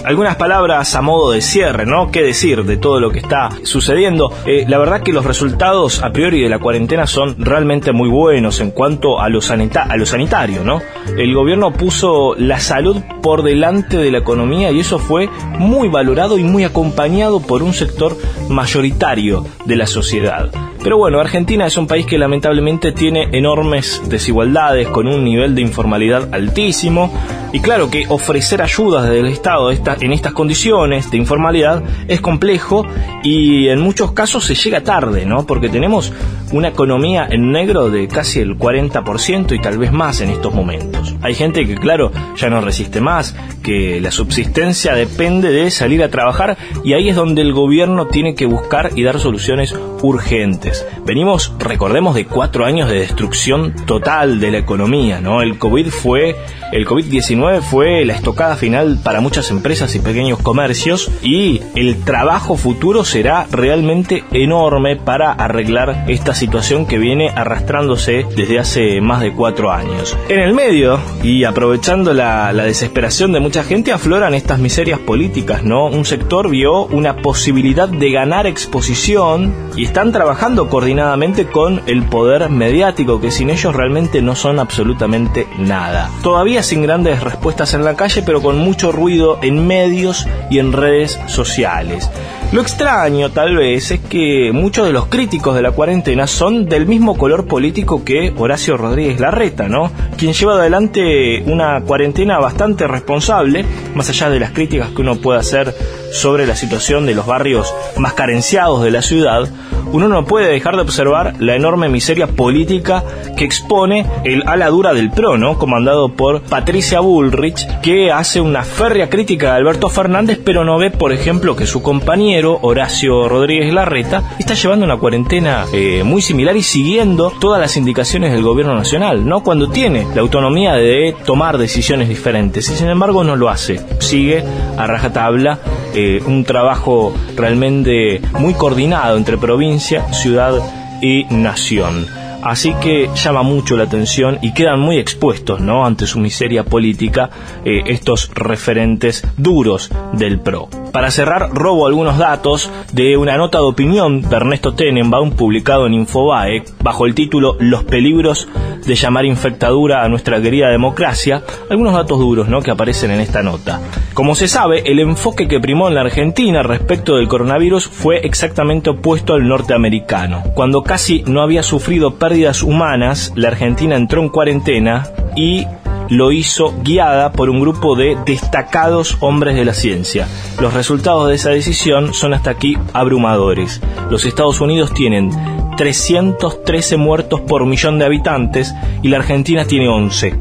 algunas 0.06 0.36
palabras 0.36 0.96
a 0.96 1.02
modo 1.02 1.32
de 1.32 1.41
cierre, 1.41 1.86
¿no? 1.86 2.12
¿Qué 2.12 2.22
decir 2.22 2.63
de 2.63 2.78
todo 2.78 3.00
lo 3.00 3.10
que 3.10 3.20
está 3.20 3.50
sucediendo? 3.63 4.32
Eh, 4.46 4.65
la 4.68 4.78
verdad 4.78 5.02
que 5.02 5.12
los 5.12 5.26
resultados 5.26 6.04
a 6.04 6.12
priori 6.12 6.41
de 6.41 6.50
la 6.50 6.60
cuarentena 6.60 7.08
son 7.08 7.36
realmente 7.44 7.91
muy 7.91 8.10
buenos 8.10 8.60
en 8.60 8.72
cuanto 8.72 9.20
a 9.20 9.30
lo, 9.30 9.39
a 9.39 9.98
lo 9.98 10.06
sanitario, 10.06 10.63
¿no? 10.63 10.82
El 11.18 11.34
gobierno 11.34 11.74
puso 11.74 12.36
la 12.36 12.60
salud 12.60 13.02
por 13.22 13.41
delante 13.44 13.98
de 13.98 14.12
la 14.12 14.20
economía 14.20 14.72
y 14.72 14.80
eso 14.80 15.00
fue 15.00 15.30
muy 15.58 15.88
valorado 15.89 16.38
y 16.38 16.44
muy 16.44 16.63
acompañado 16.63 17.39
por 17.39 17.63
un 17.63 17.74
sector 17.74 18.15
mayoritario 18.48 19.46
de 19.65 19.76
la 19.76 19.88
sociedad. 19.88 20.52
Pero 20.86 21.00
bueno, 21.00 21.20
Argentina 21.20 21.65
es 21.65 21.78
un 21.78 21.88
país 21.88 22.06
que 22.06 22.20
lamentablemente 22.20 22.91
tiene 22.91 23.30
enormes 23.32 24.04
desigualdades, 24.08 24.88
con 24.88 25.08
un 25.08 25.24
nivel 25.24 25.56
de 25.56 25.62
informalidad 25.62 26.30
altísimo, 26.32 27.12
y 27.52 27.60
claro 27.60 27.89
que 27.89 28.06
ofrecer 28.08 28.62
ayudas 28.62 29.10
del 29.10 29.26
Estado 29.26 29.72
en 30.00 30.14
estas 30.14 30.34
condiciones 30.34 31.12
de 31.12 31.18
informalidad 31.18 31.84
es 32.08 32.22
complejo 32.22 32.86
y 33.24 33.68
en 33.68 33.80
muchos 33.80 34.12
casos 34.12 34.46
se 34.46 34.56
llega 34.56 34.82
tarde, 34.82 35.26
¿no? 35.26 35.46
Porque 35.46 35.70
tenemos 35.70 36.14
una 36.52 36.70
economía 36.70 37.28
en 37.30 37.52
negro 37.52 37.90
de 37.90 38.08
casi 38.08 38.40
el 38.40 38.58
40% 38.58 39.56
y 39.56 39.62
tal 39.62 39.78
vez 39.78 39.92
más 39.92 40.22
en 40.22 40.30
estos 40.30 40.54
momentos. 40.54 41.16
Hay 41.22 41.34
gente 41.34 41.66
que, 41.66 41.76
claro, 41.76 42.12
ya 42.38 42.50
no 42.50 42.62
resiste 42.62 43.02
más, 43.02 43.36
que 43.64 44.00
la 44.00 44.12
subsistencia 44.12 44.94
depende 44.94 45.52
de 45.52 45.72
salir 45.72 46.04
a 46.04 46.10
trabajar 46.10 46.58
y 46.84 46.94
ahí 46.94 47.10
es 47.10 47.16
donde 47.16 47.42
el 47.42 47.54
gobierno 47.54 48.08
tiene 48.08 48.36
que 48.36 48.46
buscar 48.46 48.92
y 48.96 49.04
dar 49.04 49.20
soluciones 49.20 49.76
urgentes. 50.02 50.86
Venimos, 51.06 51.54
recordemos, 51.60 52.16
de 52.16 52.26
cuatro 52.26 52.66
años 52.66 52.90
de 52.90 53.00
destrucción 53.00 53.74
total 53.86 54.40
de 54.40 54.52
la 54.52 54.60
economía, 54.60 55.20
¿no? 55.20 55.42
El 55.42 55.58
COVID 55.58 55.88
fue, 55.88 56.36
el 56.72 56.86
COVID-19 56.86 57.62
fue 57.62 58.06
la 58.06 58.14
estocada 58.14 58.56
final 58.56 59.00
para 59.04 59.20
muchas 59.20 59.50
empresas 59.52 59.85
y 59.93 60.00
pequeños 60.00 60.39
comercios 60.39 61.12
y 61.21 61.62
el 61.76 62.04
trabajo 62.04 62.58
futuro 62.58 63.04
será 63.04 63.45
realmente 63.52 64.24
enorme 64.32 64.95
para 64.95 65.32
arreglar 65.32 66.06
esta 66.08 66.34
situación 66.34 66.88
que 66.88 66.98
viene 66.98 67.30
arrastrándose 67.30 68.26
desde 68.36 68.58
hace 68.60 69.02
más 69.02 69.21
de 69.21 69.34
cuatro 69.34 69.71
años. 69.71 70.17
En 70.30 70.39
el 70.39 70.54
medio, 70.54 71.00
y 71.21 71.43
aprovechando 71.43 72.13
la, 72.13 72.52
la 72.54 72.63
desesperación 72.63 73.32
de 73.34 73.39
mucha 73.39 73.63
gente, 73.63 73.91
afloran 73.91 74.34
estas 74.34 74.60
miserias 74.60 75.00
políticas, 75.00 75.63
¿no? 75.63 75.88
Un 75.88 76.06
sector 76.06 76.50
vio 76.50 76.86
una 76.86 77.17
posibilidad 77.17 77.89
de 77.89 78.12
ganar 78.12 78.48
exposición 78.48 79.54
y 79.76 79.84
están 79.86 80.12
trabajando 80.12 80.69
coordinadamente 80.69 81.45
con 81.48 81.82
el 81.86 82.04
poder 82.04 82.50
mediático, 82.50 83.19
que 83.19 83.32
sin 83.32 83.50
ellos 83.50 83.76
realmente 83.76 84.21
no 84.21 84.36
son 84.36 84.60
absolutamente 84.60 85.48
nada. 85.58 86.10
Todavía 86.24 86.63
sin 86.63 86.84
grandes 86.84 87.21
respuestas 87.21 87.74
en 87.74 87.84
la 87.84 87.95
calle, 87.95 88.24
pero 88.26 88.41
con 88.41 88.58
mucho 88.58 88.91
ruido 88.91 89.39
en 89.41 89.64
medios 89.65 90.28
y 90.49 90.60
en 90.60 90.71
redes 90.71 91.19
sociales. 91.28 92.10
Lo 92.51 92.62
extraño, 92.62 93.32
tal 93.32 93.58
vez, 93.58 93.91
es 93.91 93.99
que 93.99 94.51
muchos 94.54 94.86
de 94.86 94.93
los 94.93 95.08
críticos 95.08 95.56
de 95.56 95.62
la 95.62 95.71
cuarentena 95.71 96.28
son 96.28 96.69
del 96.69 96.86
mismo 96.86 97.17
color 97.17 97.47
político 97.47 98.06
que 98.06 98.34
Horacio 98.38 98.78
Rodríguez 98.78 99.19
Larreta, 99.19 99.67
¿no? 99.67 99.91
Quien 100.17 100.34
lleva 100.34 100.54
adelante 100.54 101.43
una 101.47 101.82
cuarentena 101.82 102.39
bastante 102.39 102.88
responsable, 102.88 103.65
más 103.93 104.10
allá 104.10 104.30
de 104.30 104.39
las 104.39 104.51
críticas 104.51 104.91
que 104.91 105.01
uno 105.01 105.15
pueda 105.17 105.39
hacer 105.39 105.73
sobre 106.12 106.46
la 106.48 106.56
situación 106.56 107.06
de 107.06 107.15
los 107.15 107.26
barrios 107.26 107.74
más 107.98 108.13
carenciados 108.13 108.84
de 108.84 108.91
la 108.91 109.02
ciudad, 109.02 109.50
uno 109.91 110.08
no 110.08 110.26
puede 110.26 110.52
dejar 110.52 110.76
de 110.76 110.82
observar 110.82 111.36
la 111.39 111.56
enorme 111.56 111.89
miseria 111.89 112.28
política 112.28 113.04
que 113.38 113.46
expone 113.46 114.06
el 114.24 114.44
ala 114.46 114.68
dura 114.70 114.94
del 114.94 115.12
PRO, 115.12 115.38
¿no? 115.38 115.58
comandado 115.58 116.10
por 116.10 116.41
Patricia 116.41 117.00
Bullrich, 117.00 117.65
que 117.82 118.12
hace 118.12 118.41
una 118.41 118.63
férrea 118.63 119.10
crítica 119.10 119.54
a 119.54 119.56
Alberto 119.56 119.89
Fernández, 119.89 120.39
pero 120.44 120.65
no 120.65 120.78
ve, 120.78 120.91
por 120.91 121.12
ejemplo, 121.12 121.56
que 121.56 121.65
su 121.65 121.82
compañero, 121.82 122.60
Horacio 122.62 123.30
Rodríguez 123.30 123.74
Larreta, 123.74 124.36
está 124.39 124.54
llevando 124.54 124.86
una 124.86 124.98
cuarentena 124.98 125.65
eh, 125.72 126.04
muy 126.04 126.22
similar 126.22 126.58
y 126.58 126.63
siguiendo 126.63 127.32
todas 127.39 127.62
las 127.62 127.78
indicaciones 127.78 128.32
del 128.32 128.44
gobierno 128.44 128.76
nacional, 128.76 129.26
¿no? 129.28 129.44
Cuando 129.44 129.70
tiene 129.70 130.08
la 130.13 130.22
autonomía 130.22 130.74
de 130.74 131.15
tomar 131.26 131.58
decisiones 131.58 132.10
diferentes, 132.10 132.70
y 132.70 132.76
sin 132.76 132.89
embargo 132.89 133.24
no 133.24 133.36
lo 133.36 133.50
hace. 133.50 133.80
Sigue 134.00 134.44
a 134.78 134.88
rajatabla 134.88 135.60
eh, 135.96 136.22
un 136.26 136.44
trabajo 136.44 137.14
realmente 137.36 138.22
muy 138.40 138.54
coordinado 138.54 139.18
entre 139.18 139.38
provincia, 139.38 140.12
ciudad 140.14 140.54
y 141.02 141.24
nación. 141.30 142.06
Así 142.46 142.76
que 142.76 143.10
llama 143.16 143.42
mucho 143.42 143.76
la 143.76 143.86
atención 143.86 144.38
y 144.40 144.54
quedan 144.54 144.80
muy 144.80 145.00
expuestos 145.00 145.62
¿no? 145.62 145.84
ante 145.84 146.06
su 146.06 146.20
miseria 146.20 146.64
política 146.64 147.32
eh, 147.66 147.82
estos 147.88 148.30
referentes 148.36 149.28
duros 149.36 149.90
del 150.14 150.40
PRO. 150.40 150.70
Para 150.92 151.10
cerrar, 151.10 151.50
robo 151.52 151.88
algunos 151.88 152.20
datos 152.20 152.70
de 152.94 153.18
una 153.18 153.36
nota 153.38 153.58
de 153.58 153.64
opinión 153.64 154.22
de 154.22 154.36
Ernesto 154.36 154.76
Tenenbaum 154.76 155.32
publicado 155.32 155.88
en 155.88 155.96
Infobae 155.96 156.64
bajo 156.84 157.08
el 157.08 157.16
título 157.16 157.58
Los 157.60 157.84
peligros 157.84 158.48
de 158.86 158.95
llamar 158.95 159.26
infectadura 159.26 160.04
a 160.04 160.10
nuestra 160.10 160.41
querida 160.41 160.69
democracia. 160.69 161.43
Algunos 161.69 161.93
datos 161.93 162.19
duros 162.19 162.48
¿no? 162.48 162.62
que 162.62 162.71
aparecen 162.71 163.12
en 163.12 163.19
esta 163.19 163.43
nota. 163.43 163.82
Como 164.13 164.36
se 164.36 164.48
sabe, 164.48 164.84
el 164.86 165.00
enfoque 165.00 165.48
que 165.48 165.60
primó 165.60 165.88
en 165.88 165.95
la 165.95 166.02
Argentina 166.02 166.63
respecto 166.63 167.15
del 167.15 167.28
coronavirus 167.28 167.88
fue 167.88 168.26
exactamente 168.26 168.89
opuesto 168.89 169.34
al 169.34 169.48
norteamericano. 169.48 170.43
Cuando 170.54 170.84
casi 170.84 171.24
no 171.28 171.41
había 171.41 171.63
sufrido 171.63 172.15
pérdidas 172.15 172.63
humanas, 172.63 173.34
la 173.36 173.50
Argentina 173.50 173.95
entró 173.95 174.21
en 174.21 174.30
cuarentena 174.30 175.10
y 175.36 175.65
lo 176.10 176.32
hizo 176.32 176.74
guiada 176.84 177.32
por 177.32 177.50
un 177.50 177.60
grupo 177.60 177.95
de 177.95 178.17
destacados 178.26 179.17
hombres 179.19 179.56
de 179.56 179.65
la 179.65 179.74
ciencia. 179.74 180.28
Los 180.60 180.74
resultados 180.74 181.28
de 181.28 181.36
esa 181.36 181.50
decisión 181.50 182.13
son 182.13 182.34
hasta 182.34 182.52
aquí 182.52 182.78
abrumadores. 182.93 183.82
Los 184.10 184.26
Estados 184.26 184.62
Unidos 184.62 184.93
tienen 184.93 185.32
313 185.76 186.98
muertos 186.98 187.42
por 187.42 187.66
millón 187.66 188.00
de 188.00 188.06
habitantes 188.06 188.74
y 189.02 189.10
la 189.10 189.18
Argentina 189.18 189.66
tiene 189.66 189.88
11. 189.88 190.36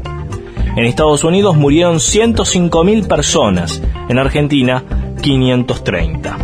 En 0.75 0.85
Estados 0.85 1.23
Unidos 1.23 1.55
murieron 1.55 1.97
105.000 1.97 3.07
personas, 3.07 3.81
en 4.09 4.19
Argentina 4.19 4.83
530. 5.21 6.37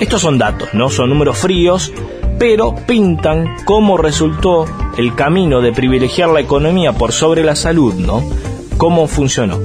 Estos 0.00 0.20
son 0.20 0.38
datos, 0.38 0.74
¿no? 0.74 0.90
Son 0.90 1.08
números 1.08 1.38
fríos, 1.38 1.92
pero 2.38 2.74
pintan 2.86 3.56
cómo 3.64 3.96
resultó 3.96 4.66
el 4.96 5.14
camino 5.14 5.60
de 5.60 5.72
privilegiar 5.72 6.28
la 6.28 6.40
economía 6.40 6.92
por 6.92 7.12
sobre 7.12 7.44
la 7.44 7.56
salud, 7.56 7.94
¿no? 7.94 8.22
Cómo 8.76 9.06
funcionó. 9.06 9.58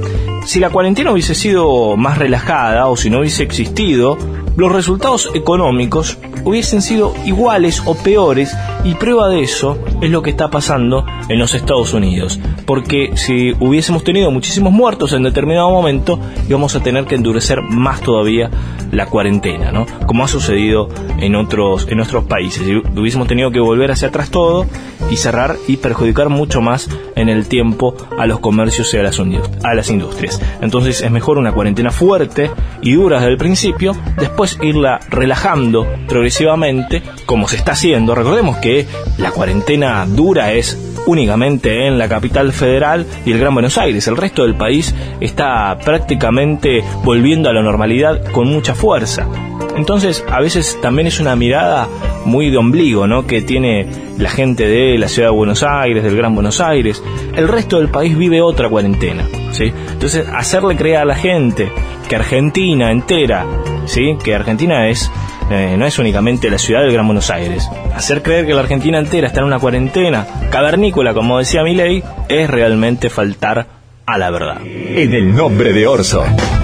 Si 0.49 0.59
la 0.59 0.71
cuarentena 0.71 1.11
hubiese 1.11 1.35
sido 1.35 1.95
más 1.95 2.17
relajada 2.17 2.87
o 2.87 2.97
si 2.97 3.11
no 3.11 3.19
hubiese 3.19 3.43
existido, 3.43 4.17
los 4.57 4.71
resultados 4.71 5.29
económicos 5.35 6.17
hubiesen 6.43 6.81
sido 6.81 7.13
iguales 7.23 7.83
o 7.85 7.93
peores 7.93 8.57
y 8.83 8.95
prueba 8.95 9.29
de 9.29 9.41
eso 9.41 9.77
es 10.01 10.09
lo 10.09 10.23
que 10.23 10.31
está 10.31 10.49
pasando 10.49 11.05
en 11.27 11.37
los 11.37 11.53
Estados 11.53 11.93
Unidos. 11.93 12.39
Porque 12.65 13.11
si 13.15 13.51
hubiésemos 13.59 14.03
tenido 14.03 14.31
muchísimos 14.31 14.73
muertos 14.73 15.13
en 15.13 15.21
determinado 15.21 15.69
momento, 15.69 16.19
íbamos 16.47 16.75
a 16.75 16.81
tener 16.81 17.05
que 17.05 17.13
endurecer 17.13 17.61
más 17.61 18.01
todavía 18.01 18.49
la 18.91 19.05
cuarentena, 19.05 19.71
¿no? 19.71 19.85
Como 20.07 20.23
ha 20.23 20.27
sucedido 20.27 20.89
en 21.19 21.35
otros, 21.35 21.87
en 21.87 21.99
otros 21.99 22.23
países. 22.25 22.67
Y 22.67 22.75
hubiésemos 22.99 23.27
tenido 23.27 23.51
que 23.51 23.59
volver 23.59 23.91
hacia 23.91 24.07
atrás 24.07 24.31
todo 24.31 24.65
y 25.11 25.17
cerrar 25.17 25.57
y 25.67 25.77
perjudicar 25.77 26.29
mucho 26.29 26.61
más 26.61 26.89
en 27.15 27.29
el 27.29 27.47
tiempo 27.47 27.95
a 28.17 28.25
los 28.25 28.39
comercios 28.39 28.93
y 28.93 28.97
a 28.97 29.03
las, 29.03 29.19
a 29.19 29.73
las 29.73 29.89
industrias. 29.89 30.38
Entonces 30.61 31.01
es 31.01 31.11
mejor 31.11 31.37
una 31.37 31.51
cuarentena 31.51 31.91
fuerte 31.91 32.51
y 32.81 32.93
dura 32.93 33.17
desde 33.17 33.31
el 33.31 33.37
principio, 33.37 33.95
después 34.17 34.57
irla 34.61 34.99
relajando 35.09 35.87
progresivamente, 36.07 37.01
como 37.25 37.47
se 37.47 37.57
está 37.57 37.73
haciendo. 37.73 38.15
Recordemos 38.15 38.57
que 38.57 38.87
la 39.17 39.31
cuarentena 39.31 40.05
dura 40.05 40.53
es 40.53 40.77
únicamente 41.05 41.87
en 41.87 41.97
la 41.97 42.07
capital 42.07 42.51
federal 42.51 43.05
y 43.25 43.31
el 43.31 43.39
Gran 43.39 43.53
Buenos 43.53 43.77
Aires. 43.77 44.07
El 44.07 44.17
resto 44.17 44.43
del 44.43 44.55
país 44.55 44.93
está 45.19 45.77
prácticamente 45.83 46.83
volviendo 47.03 47.49
a 47.49 47.53
la 47.53 47.61
normalidad 47.61 48.23
con 48.31 48.47
mucha 48.47 48.75
fuerza. 48.75 49.27
Entonces, 49.75 50.23
a 50.29 50.39
veces 50.41 50.77
también 50.81 51.07
es 51.07 51.19
una 51.19 51.35
mirada 51.35 51.87
muy 52.25 52.49
de 52.49 52.57
ombligo, 52.57 53.07
¿no? 53.07 53.25
Que 53.25 53.41
tiene 53.41 53.87
la 54.19 54.29
gente 54.29 54.67
de 54.67 54.97
la 54.97 55.07
ciudad 55.07 55.29
de 55.29 55.35
Buenos 55.35 55.63
Aires, 55.63 56.03
del 56.03 56.15
Gran 56.15 56.35
Buenos 56.35 56.59
Aires. 56.61 57.01
El 57.35 57.47
resto 57.47 57.77
del 57.77 57.89
país 57.89 58.15
vive 58.17 58.41
otra 58.41 58.69
cuarentena, 58.69 59.25
¿sí? 59.51 59.73
Entonces, 59.91 60.27
hacerle 60.27 60.75
creer 60.75 60.97
a 60.97 61.05
la 61.05 61.15
gente 61.15 61.71
que 62.07 62.15
Argentina 62.15 62.91
entera, 62.91 63.45
¿sí? 63.85 64.17
Que 64.23 64.35
Argentina 64.35 64.89
es 64.89 65.09
eh, 65.49 65.75
no 65.77 65.85
es 65.85 65.97
únicamente 65.97 66.49
la 66.49 66.59
ciudad 66.59 66.81
del 66.81 66.91
Gran 66.91 67.07
Buenos 67.07 67.31
Aires. 67.31 67.67
Hacer 67.95 68.21
creer 68.21 68.45
que 68.45 68.53
la 68.53 68.61
Argentina 68.61 68.99
entera 68.99 69.27
está 69.27 69.39
en 69.39 69.47
una 69.47 69.57
cuarentena 69.57 70.27
cavernícola, 70.51 71.13
como 71.13 71.39
decía 71.39 71.63
mi 71.63 71.73
ley, 71.73 72.03
es 72.27 72.49
realmente 72.49 73.09
faltar 73.09 73.65
a 74.05 74.17
la 74.17 74.29
verdad. 74.29 74.57
En 74.63 75.13
el 75.13 75.33
nombre 75.33 75.73
de 75.73 75.87
Orson. 75.87 76.58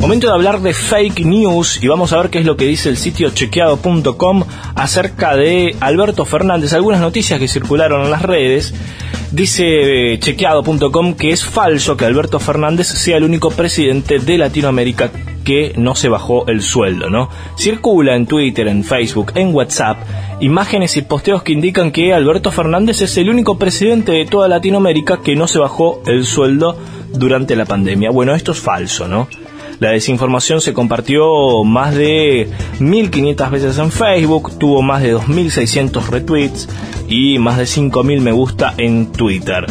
Momento 0.00 0.28
de 0.28 0.32
hablar 0.32 0.62
de 0.62 0.72
fake 0.72 1.26
news 1.26 1.78
y 1.82 1.86
vamos 1.86 2.14
a 2.14 2.16
ver 2.16 2.30
qué 2.30 2.38
es 2.38 2.46
lo 2.46 2.56
que 2.56 2.64
dice 2.64 2.88
el 2.88 2.96
sitio 2.96 3.28
chequeado.com 3.28 4.44
acerca 4.74 5.36
de 5.36 5.76
Alberto 5.78 6.24
Fernández. 6.24 6.72
Algunas 6.72 7.02
noticias 7.02 7.38
que 7.38 7.46
circularon 7.46 8.06
en 8.06 8.10
las 8.10 8.22
redes. 8.22 8.72
Dice 9.30 10.18
chequeado.com 10.18 11.14
que 11.14 11.32
es 11.32 11.44
falso 11.44 11.98
que 11.98 12.06
Alberto 12.06 12.40
Fernández 12.40 12.86
sea 12.86 13.18
el 13.18 13.24
único 13.24 13.50
presidente 13.50 14.18
de 14.18 14.38
Latinoamérica 14.38 15.12
que 15.44 15.74
no 15.76 15.94
se 15.94 16.08
bajó 16.08 16.46
el 16.46 16.62
sueldo, 16.62 17.10
¿no? 17.10 17.28
Circula 17.58 18.16
en 18.16 18.26
Twitter, 18.26 18.68
en 18.68 18.84
Facebook, 18.84 19.32
en 19.34 19.54
WhatsApp, 19.54 19.98
imágenes 20.40 20.96
y 20.96 21.02
posteos 21.02 21.42
que 21.42 21.52
indican 21.52 21.92
que 21.92 22.14
Alberto 22.14 22.50
Fernández 22.50 23.02
es 23.02 23.18
el 23.18 23.28
único 23.28 23.58
presidente 23.58 24.12
de 24.12 24.24
toda 24.24 24.48
Latinoamérica 24.48 25.20
que 25.20 25.36
no 25.36 25.46
se 25.46 25.58
bajó 25.58 26.02
el 26.06 26.24
sueldo 26.24 26.78
durante 27.12 27.54
la 27.54 27.66
pandemia. 27.66 28.10
Bueno, 28.10 28.34
esto 28.34 28.52
es 28.52 28.60
falso, 28.60 29.06
¿no? 29.06 29.28
La 29.80 29.92
desinformación 29.92 30.60
se 30.60 30.74
compartió 30.74 31.64
más 31.64 31.94
de 31.94 32.50
1.500 32.80 33.50
veces 33.50 33.78
en 33.78 33.90
Facebook, 33.90 34.58
tuvo 34.58 34.82
más 34.82 35.02
de 35.02 35.16
2.600 35.16 36.06
retweets 36.10 36.68
y 37.08 37.38
más 37.38 37.56
de 37.56 37.64
5.000 37.64 38.20
me 38.20 38.30
gusta 38.30 38.74
en 38.76 39.10
Twitter. 39.10 39.64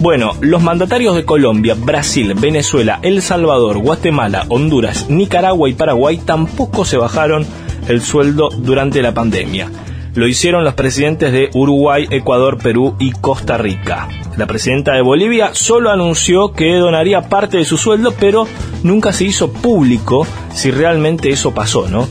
Bueno, 0.00 0.32
los 0.40 0.60
mandatarios 0.60 1.14
de 1.14 1.24
Colombia, 1.24 1.76
Brasil, 1.78 2.34
Venezuela, 2.34 2.98
El 3.02 3.22
Salvador, 3.22 3.78
Guatemala, 3.78 4.46
Honduras, 4.48 5.08
Nicaragua 5.08 5.68
y 5.68 5.74
Paraguay 5.74 6.18
tampoco 6.18 6.84
se 6.84 6.96
bajaron 6.96 7.46
el 7.86 8.02
sueldo 8.02 8.48
durante 8.50 9.00
la 9.00 9.14
pandemia. 9.14 9.70
Lo 10.14 10.26
hicieron 10.26 10.64
los 10.64 10.74
presidentes 10.74 11.32
de 11.32 11.48
Uruguay, 11.54 12.06
Ecuador, 12.10 12.58
Perú 12.58 12.96
y 12.98 13.12
Costa 13.12 13.56
Rica. 13.56 14.08
La 14.36 14.46
presidenta 14.46 14.92
de 14.92 15.02
Bolivia 15.02 15.54
solo 15.54 15.90
anunció 15.90 16.52
que 16.52 16.74
donaría 16.76 17.28
parte 17.28 17.56
de 17.56 17.64
su 17.64 17.78
sueldo, 17.78 18.14
pero 18.18 18.46
nunca 18.82 19.12
se 19.12 19.24
hizo 19.24 19.52
público 19.52 20.26
si 20.52 20.70
realmente 20.70 21.30
eso 21.30 21.52
pasó, 21.52 21.88
¿no? 21.88 22.08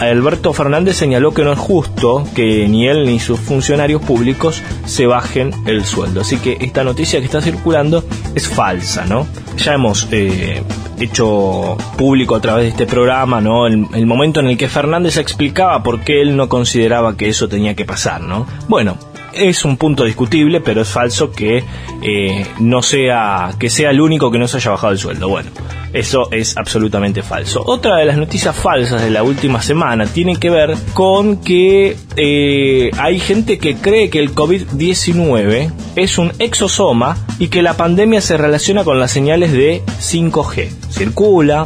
Alberto 0.00 0.54
Fernández 0.54 0.96
señaló 0.96 1.34
que 1.34 1.44
no 1.44 1.52
es 1.52 1.58
justo 1.58 2.24
que 2.34 2.66
ni 2.68 2.88
él 2.88 3.04
ni 3.04 3.20
sus 3.20 3.38
funcionarios 3.38 4.00
públicos 4.00 4.62
se 4.86 5.06
bajen 5.06 5.52
el 5.66 5.84
sueldo. 5.84 6.22
Así 6.22 6.38
que 6.38 6.56
esta 6.60 6.84
noticia 6.84 7.20
que 7.20 7.26
está 7.26 7.42
circulando 7.42 8.02
es 8.34 8.48
falsa, 8.48 9.04
¿no? 9.04 9.26
Ya 9.58 9.74
hemos 9.74 10.08
eh, 10.10 10.62
hecho 10.98 11.76
público 11.98 12.34
a 12.34 12.40
través 12.40 12.64
de 12.64 12.70
este 12.70 12.86
programa, 12.86 13.42
¿no? 13.42 13.66
El, 13.66 14.06
momento 14.06 14.40
en 14.40 14.46
el 14.46 14.56
que 14.56 14.68
Fernández 14.68 15.18
explicaba 15.18 15.82
por 15.82 16.00
qué 16.00 16.22
él 16.22 16.34
no 16.34 16.48
consideraba 16.48 17.16
que 17.18 17.28
eso 17.28 17.48
tenía 17.48 17.74
que 17.74 17.84
pasar, 17.84 18.22
¿no? 18.22 18.46
Bueno, 18.68 18.96
es 19.34 19.66
un 19.66 19.76
punto 19.76 20.04
discutible, 20.04 20.62
pero 20.62 20.80
es 20.80 20.88
falso 20.88 21.30
que 21.30 21.62
eh, 22.02 22.46
no 22.58 22.82
sea 22.82 23.50
que 23.58 23.68
sea 23.68 23.90
el 23.90 24.00
único 24.00 24.30
que 24.30 24.38
no 24.38 24.48
se 24.48 24.56
haya 24.56 24.70
bajado 24.70 24.94
el 24.94 24.98
sueldo. 24.98 25.28
Bueno, 25.28 25.50
eso 25.92 26.30
es 26.30 26.56
absolutamente 26.56 27.22
falso. 27.22 27.62
Otra 27.66 27.96
de 27.96 28.04
las 28.04 28.16
noticias 28.16 28.54
falsas 28.54 29.02
de 29.02 29.10
la 29.10 29.22
última 29.22 29.60
semana 29.62 30.06
tiene 30.06 30.36
que 30.36 30.50
ver 30.50 30.76
con 30.94 31.38
que 31.38 31.96
eh, 32.16 32.90
hay 32.98 33.18
gente 33.18 33.58
que 33.58 33.76
cree 33.76 34.10
que 34.10 34.20
el 34.20 34.34
COVID-19 34.34 35.72
es 35.96 36.18
un 36.18 36.32
exosoma 36.38 37.16
y 37.38 37.48
que 37.48 37.62
la 37.62 37.76
pandemia 37.76 38.20
se 38.20 38.36
relaciona 38.36 38.84
con 38.84 38.98
las 39.00 39.10
señales 39.10 39.52
de 39.52 39.82
5G. 40.00 40.68
Circula 40.90 41.64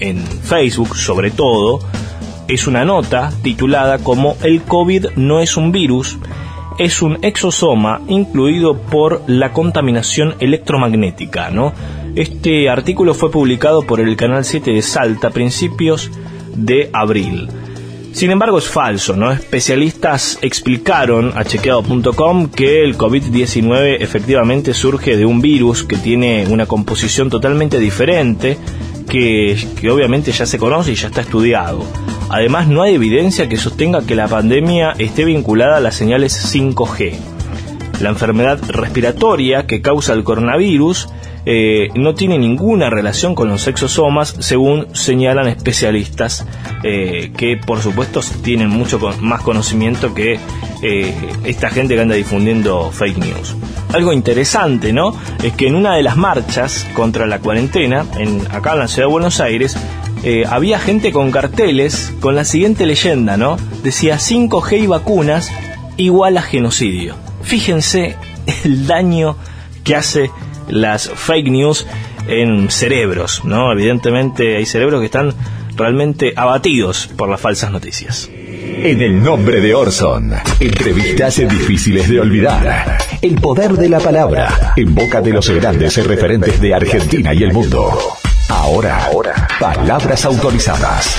en 0.00 0.24
Facebook, 0.26 0.96
sobre 0.96 1.30
todo, 1.30 1.80
es 2.48 2.66
una 2.66 2.84
nota 2.84 3.32
titulada 3.42 3.98
como 3.98 4.36
El 4.42 4.62
COVID 4.62 5.10
no 5.16 5.40
es 5.40 5.56
un 5.56 5.72
virus 5.72 6.18
es 6.80 7.02
un 7.02 7.18
exosoma 7.20 8.00
incluido 8.08 8.74
por 8.74 9.22
la 9.26 9.52
contaminación 9.52 10.34
electromagnética, 10.40 11.50
¿no? 11.50 11.74
Este 12.16 12.68
artículo 12.68 13.14
fue 13.14 13.30
publicado 13.30 13.82
por 13.82 14.00
el 14.00 14.16
Canal 14.16 14.44
7 14.44 14.72
de 14.72 14.82
Salta 14.82 15.28
a 15.28 15.30
principios 15.30 16.10
de 16.56 16.90
abril. 16.92 17.48
Sin 18.12 18.32
embargo, 18.32 18.58
es 18.58 18.68
falso, 18.68 19.14
¿no? 19.14 19.30
Especialistas 19.30 20.36
explicaron 20.42 21.32
a 21.36 21.44
chequeado.com 21.44 22.48
que 22.48 22.82
el 22.82 22.98
COVID-19 22.98 23.98
efectivamente 24.00 24.74
surge 24.74 25.16
de 25.16 25.24
un 25.24 25.40
virus 25.40 25.84
que 25.84 25.96
tiene 25.96 26.46
una 26.48 26.66
composición 26.66 27.30
totalmente 27.30 27.78
diferente, 27.78 28.58
que, 29.08 29.56
que, 29.80 29.90
obviamente 29.90 30.32
ya 30.32 30.46
se 30.46 30.58
conoce 30.58 30.90
y 30.90 30.96
ya 30.96 31.06
está 31.06 31.20
estudiado. 31.20 31.84
Además, 32.28 32.66
no 32.66 32.82
hay 32.82 32.96
evidencia 32.96 33.48
que 33.48 33.56
sostenga 33.56 34.04
que 34.04 34.16
la 34.16 34.26
pandemia 34.26 34.94
esté 34.98 35.24
vinculada 35.24 35.76
a 35.76 35.80
las 35.80 35.94
señales 35.94 36.52
5G. 36.52 37.14
La 38.00 38.08
enfermedad 38.08 38.58
respiratoria 38.68 39.66
que 39.66 39.80
causa 39.80 40.12
el 40.14 40.24
coronavirus 40.24 41.08
eh, 41.46 41.88
no 41.94 42.14
tiene 42.14 42.38
ninguna 42.38 42.90
relación 42.90 43.34
con 43.34 43.48
los 43.48 43.66
exosomas, 43.66 44.34
según 44.40 44.94
señalan 44.94 45.48
especialistas 45.48 46.46
eh, 46.82 47.32
que, 47.36 47.56
por 47.56 47.80
supuesto, 47.80 48.20
tienen 48.42 48.68
mucho 48.68 48.98
más 49.20 49.40
conocimiento 49.42 50.12
que 50.12 50.38
eh, 50.82 51.14
esta 51.44 51.70
gente 51.70 51.94
que 51.94 52.00
anda 52.00 52.14
difundiendo 52.14 52.90
fake 52.90 53.18
news. 53.18 53.56
Algo 53.92 54.12
interesante, 54.12 54.92
¿no? 54.92 55.16
Es 55.42 55.54
que 55.54 55.66
en 55.66 55.74
una 55.74 55.94
de 55.94 56.02
las 56.02 56.16
marchas 56.16 56.86
contra 56.92 57.26
la 57.26 57.38
cuarentena, 57.40 58.04
en, 58.18 58.42
acá 58.50 58.74
en 58.74 58.80
la 58.80 58.88
ciudad 58.88 59.08
de 59.08 59.12
Buenos 59.12 59.40
Aires, 59.40 59.76
había 60.50 60.78
gente 60.78 61.12
con 61.12 61.30
carteles 61.30 62.12
con 62.20 62.34
la 62.34 62.44
siguiente 62.44 62.84
leyenda, 62.84 63.38
¿no? 63.38 63.56
Decía 63.82 64.16
5G 64.16 64.82
y 64.82 64.86
vacunas 64.86 65.50
igual 65.96 66.36
a 66.36 66.42
genocidio. 66.42 67.14
Fíjense 67.42 68.16
el 68.64 68.86
daño 68.86 69.36
que 69.82 69.96
hace 69.96 70.30
las 70.70 71.10
fake 71.10 71.50
news 71.50 71.86
en 72.28 72.70
cerebros, 72.70 73.44
¿no? 73.44 73.72
Evidentemente 73.72 74.56
hay 74.56 74.66
cerebros 74.66 75.00
que 75.00 75.06
están 75.06 75.34
realmente 75.76 76.32
abatidos 76.36 77.08
por 77.16 77.28
las 77.28 77.40
falsas 77.40 77.70
noticias. 77.70 78.30
En 78.32 79.00
el 79.02 79.22
nombre 79.22 79.60
de 79.60 79.74
Orson, 79.74 80.32
entrevistas 80.58 81.36
difíciles 81.36 82.08
de 82.08 82.20
olvidar. 82.20 82.98
El 83.20 83.34
poder 83.34 83.72
de 83.72 83.88
la 83.88 83.98
palabra, 83.98 84.72
en 84.76 84.94
boca 84.94 85.20
de 85.20 85.32
los 85.32 85.48
grandes 85.50 85.96
referentes 86.06 86.60
de 86.60 86.74
Argentina 86.74 87.34
y 87.34 87.42
el 87.42 87.52
mundo. 87.52 87.92
Ahora, 88.48 89.04
ahora, 89.04 89.48
palabras 89.58 90.24
autorizadas. 90.24 91.16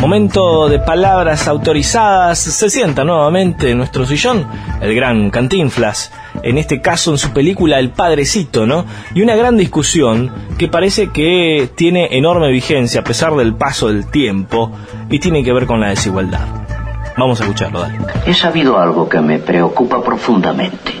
Momento 0.00 0.68
de 0.68 0.78
palabras 0.78 1.48
autorizadas. 1.48 2.38
Se 2.38 2.70
sienta 2.70 3.02
nuevamente 3.02 3.72
en 3.72 3.78
nuestro 3.78 4.06
sillón 4.06 4.46
el 4.80 4.94
gran 4.94 5.30
Cantinflas, 5.30 6.12
en 6.44 6.56
este 6.56 6.80
caso 6.80 7.10
en 7.10 7.18
su 7.18 7.32
película 7.32 7.80
El 7.80 7.90
Padrecito, 7.90 8.64
¿no? 8.64 8.84
Y 9.12 9.22
una 9.22 9.34
gran 9.34 9.56
discusión 9.56 10.30
que 10.56 10.68
parece 10.68 11.08
que 11.10 11.68
tiene 11.74 12.16
enorme 12.16 12.48
vigencia 12.52 13.00
a 13.00 13.04
pesar 13.04 13.34
del 13.34 13.54
paso 13.56 13.88
del 13.88 14.08
tiempo 14.08 14.70
y 15.10 15.18
tiene 15.18 15.42
que 15.42 15.52
ver 15.52 15.66
con 15.66 15.80
la 15.80 15.88
desigualdad. 15.88 16.46
Vamos 17.16 17.40
a 17.40 17.44
escucharlo, 17.44 17.80
dale. 17.80 17.98
He 18.24 18.34
sabido 18.34 18.78
algo 18.78 19.08
que 19.08 19.20
me 19.20 19.40
preocupa 19.40 20.00
profundamente. 20.00 20.92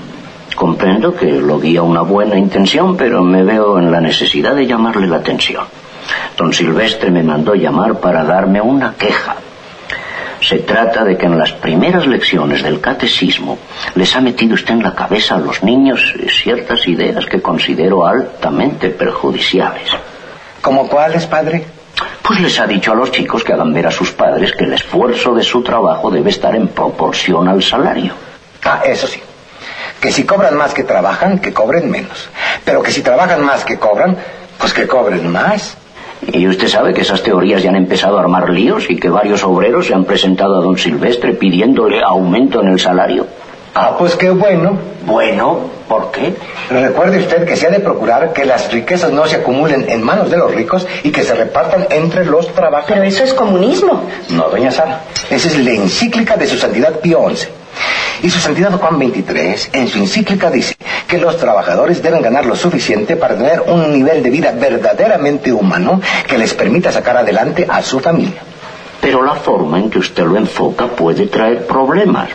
Comprendo 0.56 1.14
que 1.14 1.26
lo 1.40 1.60
guía 1.60 1.82
una 1.82 2.02
buena 2.02 2.36
intención, 2.36 2.96
pero 2.96 3.22
me 3.22 3.44
veo 3.44 3.78
en 3.78 3.92
la 3.92 4.00
necesidad 4.00 4.56
de 4.56 4.66
llamarle 4.66 5.06
la 5.06 5.18
atención. 5.18 5.77
Don 6.38 6.52
Silvestre 6.52 7.10
me 7.10 7.24
mandó 7.24 7.56
llamar 7.56 7.98
para 7.98 8.22
darme 8.22 8.60
una 8.60 8.94
queja. 8.94 9.34
Se 10.40 10.60
trata 10.60 11.02
de 11.02 11.18
que 11.18 11.26
en 11.26 11.36
las 11.36 11.50
primeras 11.50 12.06
lecciones 12.06 12.62
del 12.62 12.80
catecismo 12.80 13.58
les 13.96 14.14
ha 14.14 14.20
metido 14.20 14.54
usted 14.54 14.74
en 14.74 14.84
la 14.84 14.94
cabeza 14.94 15.34
a 15.34 15.40
los 15.40 15.64
niños 15.64 16.14
ciertas 16.40 16.86
ideas 16.86 17.26
que 17.26 17.42
considero 17.42 18.06
altamente 18.06 18.90
perjudiciales. 18.90 19.90
¿Como 20.60 20.88
cuáles, 20.88 21.26
padre? 21.26 21.64
Pues 22.22 22.40
les 22.40 22.60
ha 22.60 22.68
dicho 22.68 22.92
a 22.92 22.94
los 22.94 23.10
chicos 23.10 23.42
que 23.42 23.54
hagan 23.54 23.74
ver 23.74 23.88
a 23.88 23.90
sus 23.90 24.12
padres 24.12 24.52
que 24.52 24.62
el 24.62 24.74
esfuerzo 24.74 25.34
de 25.34 25.42
su 25.42 25.60
trabajo 25.64 26.08
debe 26.08 26.30
estar 26.30 26.54
en 26.54 26.68
proporción 26.68 27.48
al 27.48 27.64
salario. 27.64 28.12
Ah, 28.64 28.82
eso 28.86 29.08
sí. 29.08 29.20
Que 30.00 30.12
si 30.12 30.22
cobran 30.22 30.56
más 30.56 30.72
que 30.72 30.84
trabajan, 30.84 31.40
que 31.40 31.52
cobren 31.52 31.90
menos. 31.90 32.28
Pero 32.64 32.80
que 32.80 32.92
si 32.92 33.02
trabajan 33.02 33.44
más 33.44 33.64
que 33.64 33.76
cobran, 33.76 34.16
pues 34.56 34.72
que 34.72 34.86
cobren 34.86 35.26
más. 35.32 35.76
Y 36.26 36.48
usted 36.48 36.68
sabe 36.68 36.92
que 36.92 37.02
esas 37.02 37.22
teorías 37.22 37.62
ya 37.62 37.70
han 37.70 37.76
empezado 37.76 38.18
a 38.18 38.20
armar 38.20 38.50
líos 38.50 38.90
y 38.90 38.96
que 38.96 39.08
varios 39.08 39.44
obreros 39.44 39.86
se 39.86 39.94
han 39.94 40.04
presentado 40.04 40.58
a 40.58 40.62
don 40.62 40.76
Silvestre 40.76 41.34
pidiéndole 41.34 42.02
aumento 42.02 42.60
en 42.60 42.68
el 42.68 42.80
salario. 42.80 43.26
Ah, 43.74 43.94
pues 43.96 44.16
qué 44.16 44.30
bueno. 44.30 44.76
Bueno, 45.06 45.60
¿por 45.88 46.10
qué? 46.10 46.34
Recuerde 46.68 47.18
usted 47.18 47.46
que 47.46 47.56
se 47.56 47.66
ha 47.66 47.70
de 47.70 47.80
procurar 47.80 48.32
que 48.32 48.44
las 48.44 48.70
riquezas 48.72 49.12
no 49.12 49.26
se 49.26 49.36
acumulen 49.36 49.88
en 49.88 50.02
manos 50.02 50.30
de 50.30 50.36
los 50.36 50.52
ricos 50.54 50.86
y 51.02 51.10
que 51.10 51.22
se 51.22 51.34
repartan 51.34 51.86
entre 51.90 52.24
los 52.24 52.52
trabajadores. 52.52 52.86
Pero 52.88 53.02
eso 53.04 53.24
es 53.24 53.32
comunismo. 53.32 54.02
No, 54.30 54.48
doña 54.50 54.70
Sara. 54.70 55.02
Esa 55.30 55.48
es 55.48 55.58
la 55.58 55.70
encíclica 55.70 56.36
de 56.36 56.46
su 56.46 56.58
santidad 56.58 56.98
Pío 57.00 57.24
XI. 57.30 57.48
Y 58.22 58.30
su 58.30 58.40
santidad 58.40 58.72
Juan 58.72 58.98
XXIII, 58.98 59.70
en 59.72 59.88
su 59.88 59.98
encíclica, 59.98 60.50
dice 60.50 60.74
que 61.08 61.18
los 61.18 61.38
trabajadores 61.38 62.02
deben 62.02 62.20
ganar 62.20 62.44
lo 62.44 62.54
suficiente 62.54 63.16
para 63.16 63.34
tener 63.34 63.62
un 63.62 63.94
nivel 63.94 64.22
de 64.22 64.28
vida 64.28 64.52
verdaderamente 64.52 65.50
humano 65.50 66.02
que 66.26 66.36
les 66.36 66.52
permita 66.52 66.92
sacar 66.92 67.16
adelante 67.16 67.66
a 67.66 67.82
su 67.82 67.98
familia. 67.98 68.42
Pero 69.00 69.22
la 69.22 69.34
forma 69.34 69.78
en 69.78 69.88
que 69.88 69.98
usted 69.98 70.24
lo 70.24 70.36
enfoca 70.36 70.86
puede 70.86 71.26
traer 71.26 71.66
problemas. 71.66 72.28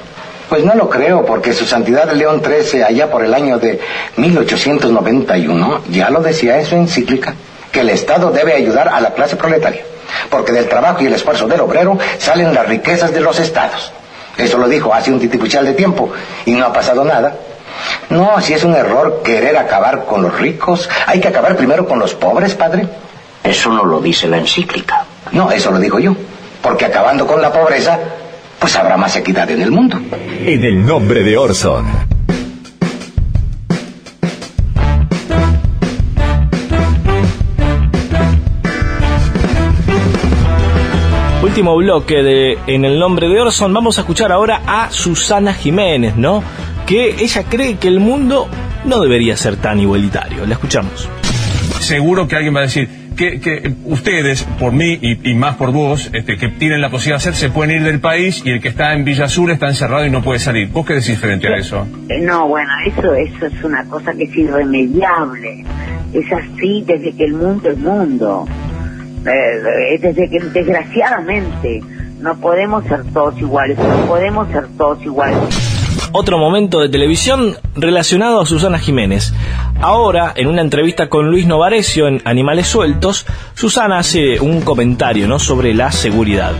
Pues 0.49 0.65
no 0.65 0.73
lo 0.73 0.89
creo, 0.89 1.23
porque 1.23 1.53
su 1.53 1.65
santidad 1.65 2.11
León 2.13 2.41
XIII, 2.43 2.83
allá 2.83 3.11
por 3.11 3.23
el 3.23 3.33
año 3.35 3.59
de 3.59 3.79
1891, 4.17 5.81
ya 5.91 6.09
lo 6.09 6.21
decía 6.21 6.59
en 6.59 6.65
su 6.65 6.75
encíclica, 6.75 7.35
que 7.71 7.81
el 7.81 7.89
Estado 7.89 8.31
debe 8.31 8.53
ayudar 8.53 8.87
a 8.87 9.01
la 9.01 9.13
clase 9.13 9.35
proletaria, 9.35 9.83
porque 10.31 10.51
del 10.51 10.67
trabajo 10.67 11.03
y 11.03 11.07
el 11.07 11.13
esfuerzo 11.13 11.47
del 11.47 11.61
obrero 11.61 11.97
salen 12.17 12.53
las 12.53 12.67
riquezas 12.67 13.13
de 13.13 13.21
los 13.21 13.39
estados. 13.39 13.91
Eso 14.37 14.57
lo 14.57 14.67
dijo 14.67 14.93
hace 14.93 15.11
un 15.11 15.19
titipuchal 15.19 15.65
de 15.65 15.73
tiempo 15.73 16.11
y 16.45 16.51
no 16.53 16.65
ha 16.65 16.73
pasado 16.73 17.03
nada. 17.03 17.35
No, 18.09 18.39
si 18.41 18.53
es 18.53 18.63
un 18.63 18.75
error 18.75 19.21
querer 19.23 19.57
acabar 19.57 20.05
con 20.05 20.21
los 20.21 20.39
ricos, 20.39 20.89
hay 21.07 21.19
que 21.19 21.27
acabar 21.27 21.55
primero 21.55 21.87
con 21.87 21.99
los 21.99 22.13
pobres, 22.13 22.55
padre. 22.55 22.87
Eso 23.43 23.71
no 23.71 23.83
lo 23.83 23.99
dice 23.99 24.27
la 24.27 24.37
encíclica. 24.37 25.05
No, 25.31 25.51
eso 25.51 25.71
lo 25.71 25.79
digo 25.79 25.99
yo. 25.99 26.15
Porque 26.61 26.85
acabando 26.85 27.27
con 27.27 27.41
la 27.41 27.51
pobreza, 27.51 27.99
pues 28.59 28.75
habrá 28.75 28.95
más 28.95 29.15
equidad 29.15 29.49
en 29.51 29.61
el 29.61 29.71
mundo. 29.71 29.99
En 30.45 30.63
el 30.63 30.85
nombre 30.85 31.23
de 31.23 31.37
Orson. 31.37 31.85
Último 41.43 41.75
bloque 41.75 42.23
de 42.23 42.57
En 42.65 42.85
el 42.85 42.97
nombre 42.97 43.27
de 43.27 43.39
Orson, 43.39 43.73
vamos 43.73 43.97
a 43.97 44.01
escuchar 44.01 44.31
ahora 44.31 44.61
a 44.65 44.89
Susana 44.89 45.53
Jiménez, 45.53 46.15
¿no? 46.15 46.41
Que 46.87 47.15
ella 47.19 47.43
cree 47.49 47.77
que 47.77 47.87
el 47.87 47.99
mundo 47.99 48.47
no 48.85 49.01
debería 49.01 49.37
ser 49.37 49.55
tan 49.55 49.79
igualitario. 49.79 50.45
La 50.45 50.53
escuchamos. 50.53 51.09
Seguro 51.79 52.27
que 52.27 52.35
alguien 52.35 52.55
va 52.55 52.59
a 52.59 52.63
decir, 52.63 52.89
que, 53.15 53.73
ustedes, 53.85 54.43
por 54.59 54.73
mí 54.73 54.97
y, 55.01 55.33
más 55.35 55.55
por 55.55 55.71
vos, 55.71 56.09
este, 56.13 56.37
que 56.37 56.49
tienen 56.49 56.81
la 56.81 56.89
posibilidad 56.89 57.23
de 57.23 57.29
hacer, 57.29 57.35
se 57.35 57.49
pueden 57.49 57.77
ir 57.77 57.83
del 57.83 57.99
país 57.99 58.41
y 58.45 58.51
el 58.51 58.61
que 58.61 58.69
está 58.69 58.93
en 58.93 59.05
Villa 59.05 59.27
Sur 59.27 59.51
está 59.51 59.67
encerrado 59.67 60.05
y 60.05 60.09
no 60.09 60.21
puede 60.21 60.39
salir. 60.39 60.69
¿Vos 60.69 60.85
qué 60.85 60.95
decís 60.95 61.17
frente 61.19 61.47
a 61.47 61.57
eso? 61.57 61.87
Eh, 62.09 62.19
no, 62.21 62.47
bueno, 62.47 62.71
eso, 62.85 63.13
eso 63.13 63.45
es 63.45 63.63
una 63.63 63.85
cosa 63.85 64.13
que 64.13 64.23
es 64.23 64.35
irremediable. 64.35 65.63
Es 66.13 66.31
así 66.31 66.83
desde 66.85 67.13
que 67.13 67.25
el 67.25 67.33
mundo 67.33 67.69
es 67.69 67.77
mundo. 67.77 68.45
Eh, 69.25 69.99
desde 70.01 70.29
que 70.29 70.39
desgraciadamente 70.39 71.81
no 72.19 72.35
podemos 72.39 72.83
ser 72.85 73.03
todos 73.13 73.39
iguales, 73.39 73.77
no 73.77 74.05
podemos 74.05 74.49
ser 74.49 74.67
todos 74.77 75.01
iguales 75.03 75.72
otro 76.13 76.37
momento 76.37 76.79
de 76.79 76.89
televisión 76.89 77.57
relacionado 77.75 78.39
a 78.39 78.45
Susana 78.45 78.79
Jiménez. 78.79 79.33
Ahora, 79.81 80.31
en 80.35 80.47
una 80.47 80.61
entrevista 80.61 81.09
con 81.09 81.29
Luis 81.29 81.45
Novarecio 81.45 82.07
en 82.07 82.21
Animales 82.23 82.67
Sueltos, 82.67 83.25
Susana 83.55 83.99
hace 83.99 84.39
un 84.39 84.61
comentario 84.61 85.27
¿no? 85.27 85.39
sobre 85.39 85.73
la 85.73 85.91
seguridad. 85.91 86.53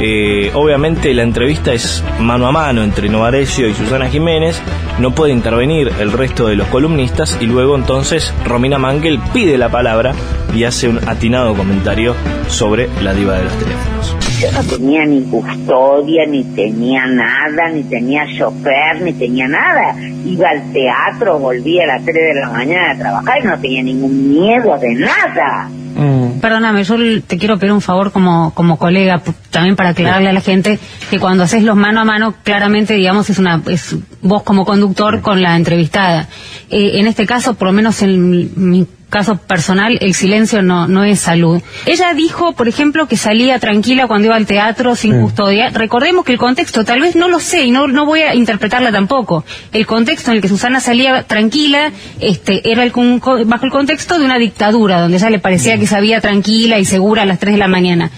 Eh, 0.00 0.50
obviamente 0.54 1.14
la 1.14 1.22
entrevista 1.22 1.72
es 1.72 2.02
mano 2.18 2.48
a 2.48 2.52
mano 2.52 2.82
entre 2.82 3.08
Novarecio 3.08 3.68
y 3.68 3.74
Susana 3.74 4.08
Jiménez, 4.08 4.60
no 4.98 5.14
puede 5.14 5.32
intervenir 5.32 5.92
el 6.00 6.10
resto 6.10 6.48
de 6.48 6.56
los 6.56 6.66
columnistas 6.66 7.38
y 7.40 7.46
luego 7.46 7.76
entonces 7.76 8.34
Romina 8.44 8.78
Mangel 8.78 9.20
pide 9.32 9.56
la 9.56 9.68
palabra 9.68 10.12
y 10.52 10.64
hace 10.64 10.88
un 10.88 10.98
atinado 11.08 11.54
comentario 11.54 12.16
sobre 12.48 12.88
la 13.02 13.14
diva 13.14 13.36
de 13.38 13.44
los 13.44 13.52
teléfonos. 13.52 14.23
Yo 14.44 14.52
no 14.52 14.62
tenía 14.62 15.06
ni 15.06 15.22
custodia, 15.22 16.26
ni 16.26 16.44
tenía 16.44 17.06
nada, 17.06 17.70
ni 17.72 17.82
tenía 17.84 18.26
chofer, 18.36 19.00
ni 19.00 19.14
tenía 19.14 19.48
nada. 19.48 19.96
Iba 20.26 20.50
al 20.50 20.70
teatro, 20.70 21.38
volvía 21.38 21.84
a 21.84 21.86
las 21.86 22.04
3 22.04 22.14
de 22.14 22.40
la 22.40 22.50
mañana 22.50 22.92
a 22.92 22.98
trabajar 22.98 23.38
y 23.42 23.46
no 23.46 23.58
tenía 23.58 23.82
ningún 23.82 24.34
miedo 24.34 24.76
de 24.78 24.94
nada. 24.96 25.70
Mm. 25.96 26.40
perdóname, 26.40 26.82
yo 26.82 26.96
te 27.22 27.38
quiero 27.38 27.56
pedir 27.56 27.72
un 27.72 27.80
favor 27.80 28.10
como, 28.10 28.52
como 28.52 28.78
colega, 28.78 29.22
también 29.50 29.76
para 29.76 29.90
aclararle 29.90 30.28
a 30.28 30.32
la 30.32 30.40
gente 30.40 30.80
que 31.08 31.20
cuando 31.20 31.44
haces 31.44 31.62
los 31.62 31.76
mano 31.76 32.00
a 32.00 32.04
mano, 32.04 32.34
claramente, 32.42 32.94
digamos, 32.94 33.30
es 33.30 33.38
una 33.38 33.62
es 33.68 33.96
vos 34.20 34.42
como 34.42 34.66
conductor 34.66 35.22
con 35.22 35.40
la 35.40 35.56
entrevistada. 35.56 36.28
Eh, 36.68 36.98
en 36.98 37.06
este 37.06 37.26
caso, 37.26 37.54
por 37.54 37.68
lo 37.68 37.72
menos 37.72 38.02
en 38.02 38.50
mi 38.56 38.86
caso 39.14 39.36
personal, 39.36 39.96
el 40.00 40.12
silencio 40.12 40.60
no, 40.60 40.88
no 40.88 41.04
es 41.04 41.20
salud. 41.20 41.62
Ella 41.86 42.12
dijo, 42.14 42.52
por 42.54 42.66
ejemplo, 42.66 43.06
que 43.06 43.16
salía 43.16 43.60
tranquila 43.60 44.08
cuando 44.08 44.26
iba 44.26 44.34
al 44.34 44.44
teatro 44.44 44.96
sin 44.96 45.20
custodia. 45.20 45.70
Recordemos 45.70 46.24
que 46.24 46.32
el 46.32 46.38
contexto, 46.38 46.84
tal 46.84 47.00
vez 47.00 47.14
no 47.14 47.28
lo 47.28 47.38
sé 47.38 47.62
y 47.62 47.70
no, 47.70 47.86
no 47.86 48.06
voy 48.06 48.22
a 48.22 48.34
interpretarla 48.34 48.90
tampoco. 48.90 49.44
El 49.72 49.86
contexto 49.86 50.32
en 50.32 50.38
el 50.38 50.42
que 50.42 50.48
Susana 50.48 50.80
salía 50.80 51.22
tranquila 51.22 51.92
este, 52.18 52.68
era 52.68 52.82
el, 52.82 52.90
bajo 52.90 53.64
el 53.64 53.70
contexto 53.70 54.18
de 54.18 54.24
una 54.24 54.36
dictadura, 54.36 55.00
donde 55.00 55.18
ella 55.18 55.30
le 55.30 55.38
parecía 55.38 55.78
que 55.78 55.86
sabía 55.86 56.20
tranquila 56.20 56.80
y 56.80 56.84
segura 56.84 57.22
a 57.22 57.26
las 57.26 57.38
3 57.38 57.54
de 57.54 57.58
la 57.58 57.68
mañana. 57.68 58.10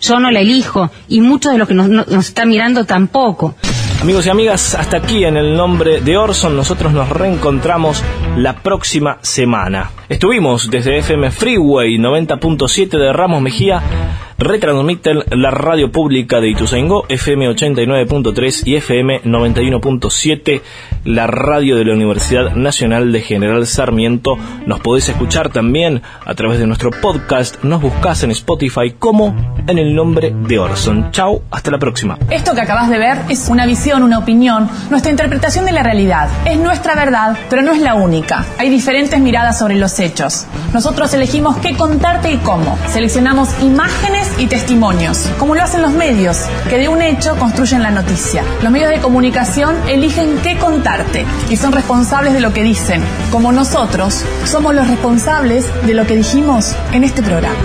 Yo 0.00 0.18
no 0.18 0.32
la 0.32 0.40
elijo 0.40 0.90
y 1.06 1.20
muchos 1.20 1.52
de 1.52 1.58
los 1.58 1.68
que 1.68 1.74
nos, 1.74 1.88
nos 1.88 2.26
están 2.26 2.48
mirando 2.48 2.86
tampoco. 2.86 3.54
Amigos 4.02 4.24
y 4.24 4.30
amigas, 4.30 4.74
hasta 4.74 4.96
aquí 4.96 5.24
en 5.24 5.36
el 5.36 5.54
nombre 5.54 6.00
de 6.00 6.16
Orson, 6.16 6.56
nosotros 6.56 6.90
nos 6.90 7.10
reencontramos 7.10 8.02
la 8.34 8.56
próxima 8.56 9.18
semana. 9.20 9.90
Estuvimos 10.08 10.70
desde 10.70 10.96
FM 10.96 11.30
Freeway 11.30 11.98
90.7 11.98 12.98
de 12.98 13.12
Ramos 13.12 13.42
Mejía 13.42 13.82
retransmiten 14.40 15.22
la 15.30 15.50
radio 15.50 15.92
pública 15.92 16.40
de 16.40 16.48
Ituzaingó, 16.48 17.04
FM 17.08 17.50
89.3 17.50 18.62
y 18.64 18.76
FM 18.76 19.22
91.7, 19.22 20.62
la 21.04 21.26
radio 21.26 21.76
de 21.76 21.84
la 21.84 21.92
Universidad 21.92 22.54
Nacional 22.54 23.12
de 23.12 23.20
General 23.20 23.66
Sarmiento. 23.66 24.38
Nos 24.66 24.80
podés 24.80 25.10
escuchar 25.10 25.50
también 25.50 26.00
a 26.24 26.34
través 26.34 26.58
de 26.58 26.66
nuestro 26.66 26.90
podcast, 26.90 27.62
nos 27.62 27.82
buscas 27.82 28.22
en 28.22 28.30
Spotify 28.30 28.94
como 28.98 29.36
en 29.66 29.78
el 29.78 29.94
nombre 29.94 30.34
de 30.34 30.58
Orson. 30.58 31.10
Chau, 31.12 31.42
hasta 31.50 31.70
la 31.70 31.78
próxima. 31.78 32.18
Esto 32.30 32.54
que 32.54 32.62
acabas 32.62 32.88
de 32.88 32.98
ver 32.98 33.18
es 33.28 33.48
una 33.50 33.66
visión, 33.66 34.02
una 34.02 34.18
opinión, 34.18 34.70
nuestra 34.88 35.10
interpretación 35.10 35.66
de 35.66 35.72
la 35.72 35.82
realidad. 35.82 36.30
Es 36.46 36.56
nuestra 36.56 36.94
verdad, 36.94 37.36
pero 37.50 37.60
no 37.60 37.72
es 37.72 37.80
la 37.80 37.94
única. 37.94 38.46
Hay 38.58 38.70
diferentes 38.70 39.20
miradas 39.20 39.58
sobre 39.58 39.76
los 39.76 40.00
hechos. 40.00 40.46
Nosotros 40.72 41.12
elegimos 41.12 41.58
qué 41.58 41.76
contarte 41.76 42.32
y 42.32 42.38
cómo. 42.38 42.78
Seleccionamos 42.88 43.50
imágenes 43.62 44.29
y 44.38 44.46
testimonios, 44.46 45.30
como 45.38 45.54
lo 45.54 45.62
hacen 45.62 45.82
los 45.82 45.92
medios, 45.92 46.46
que 46.68 46.78
de 46.78 46.88
un 46.88 47.02
hecho 47.02 47.36
construyen 47.36 47.82
la 47.82 47.90
noticia. 47.90 48.42
Los 48.62 48.72
medios 48.72 48.90
de 48.90 49.00
comunicación 49.00 49.76
eligen 49.88 50.38
qué 50.42 50.56
contarte 50.58 51.24
y 51.48 51.56
son 51.56 51.72
responsables 51.72 52.32
de 52.32 52.40
lo 52.40 52.52
que 52.52 52.62
dicen, 52.62 53.02
como 53.30 53.52
nosotros 53.52 54.24
somos 54.44 54.74
los 54.74 54.88
responsables 54.88 55.66
de 55.86 55.94
lo 55.94 56.06
que 56.06 56.16
dijimos 56.16 56.76
en 56.92 57.04
este 57.04 57.22
programa. 57.22 57.56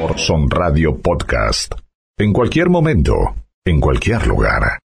Orson 0.00 0.50
Radio 0.50 0.98
Podcast. 0.98 1.74
En 2.18 2.32
cualquier 2.32 2.68
momento, 2.68 3.14
en 3.64 3.80
cualquier 3.80 4.26
lugar. 4.26 4.78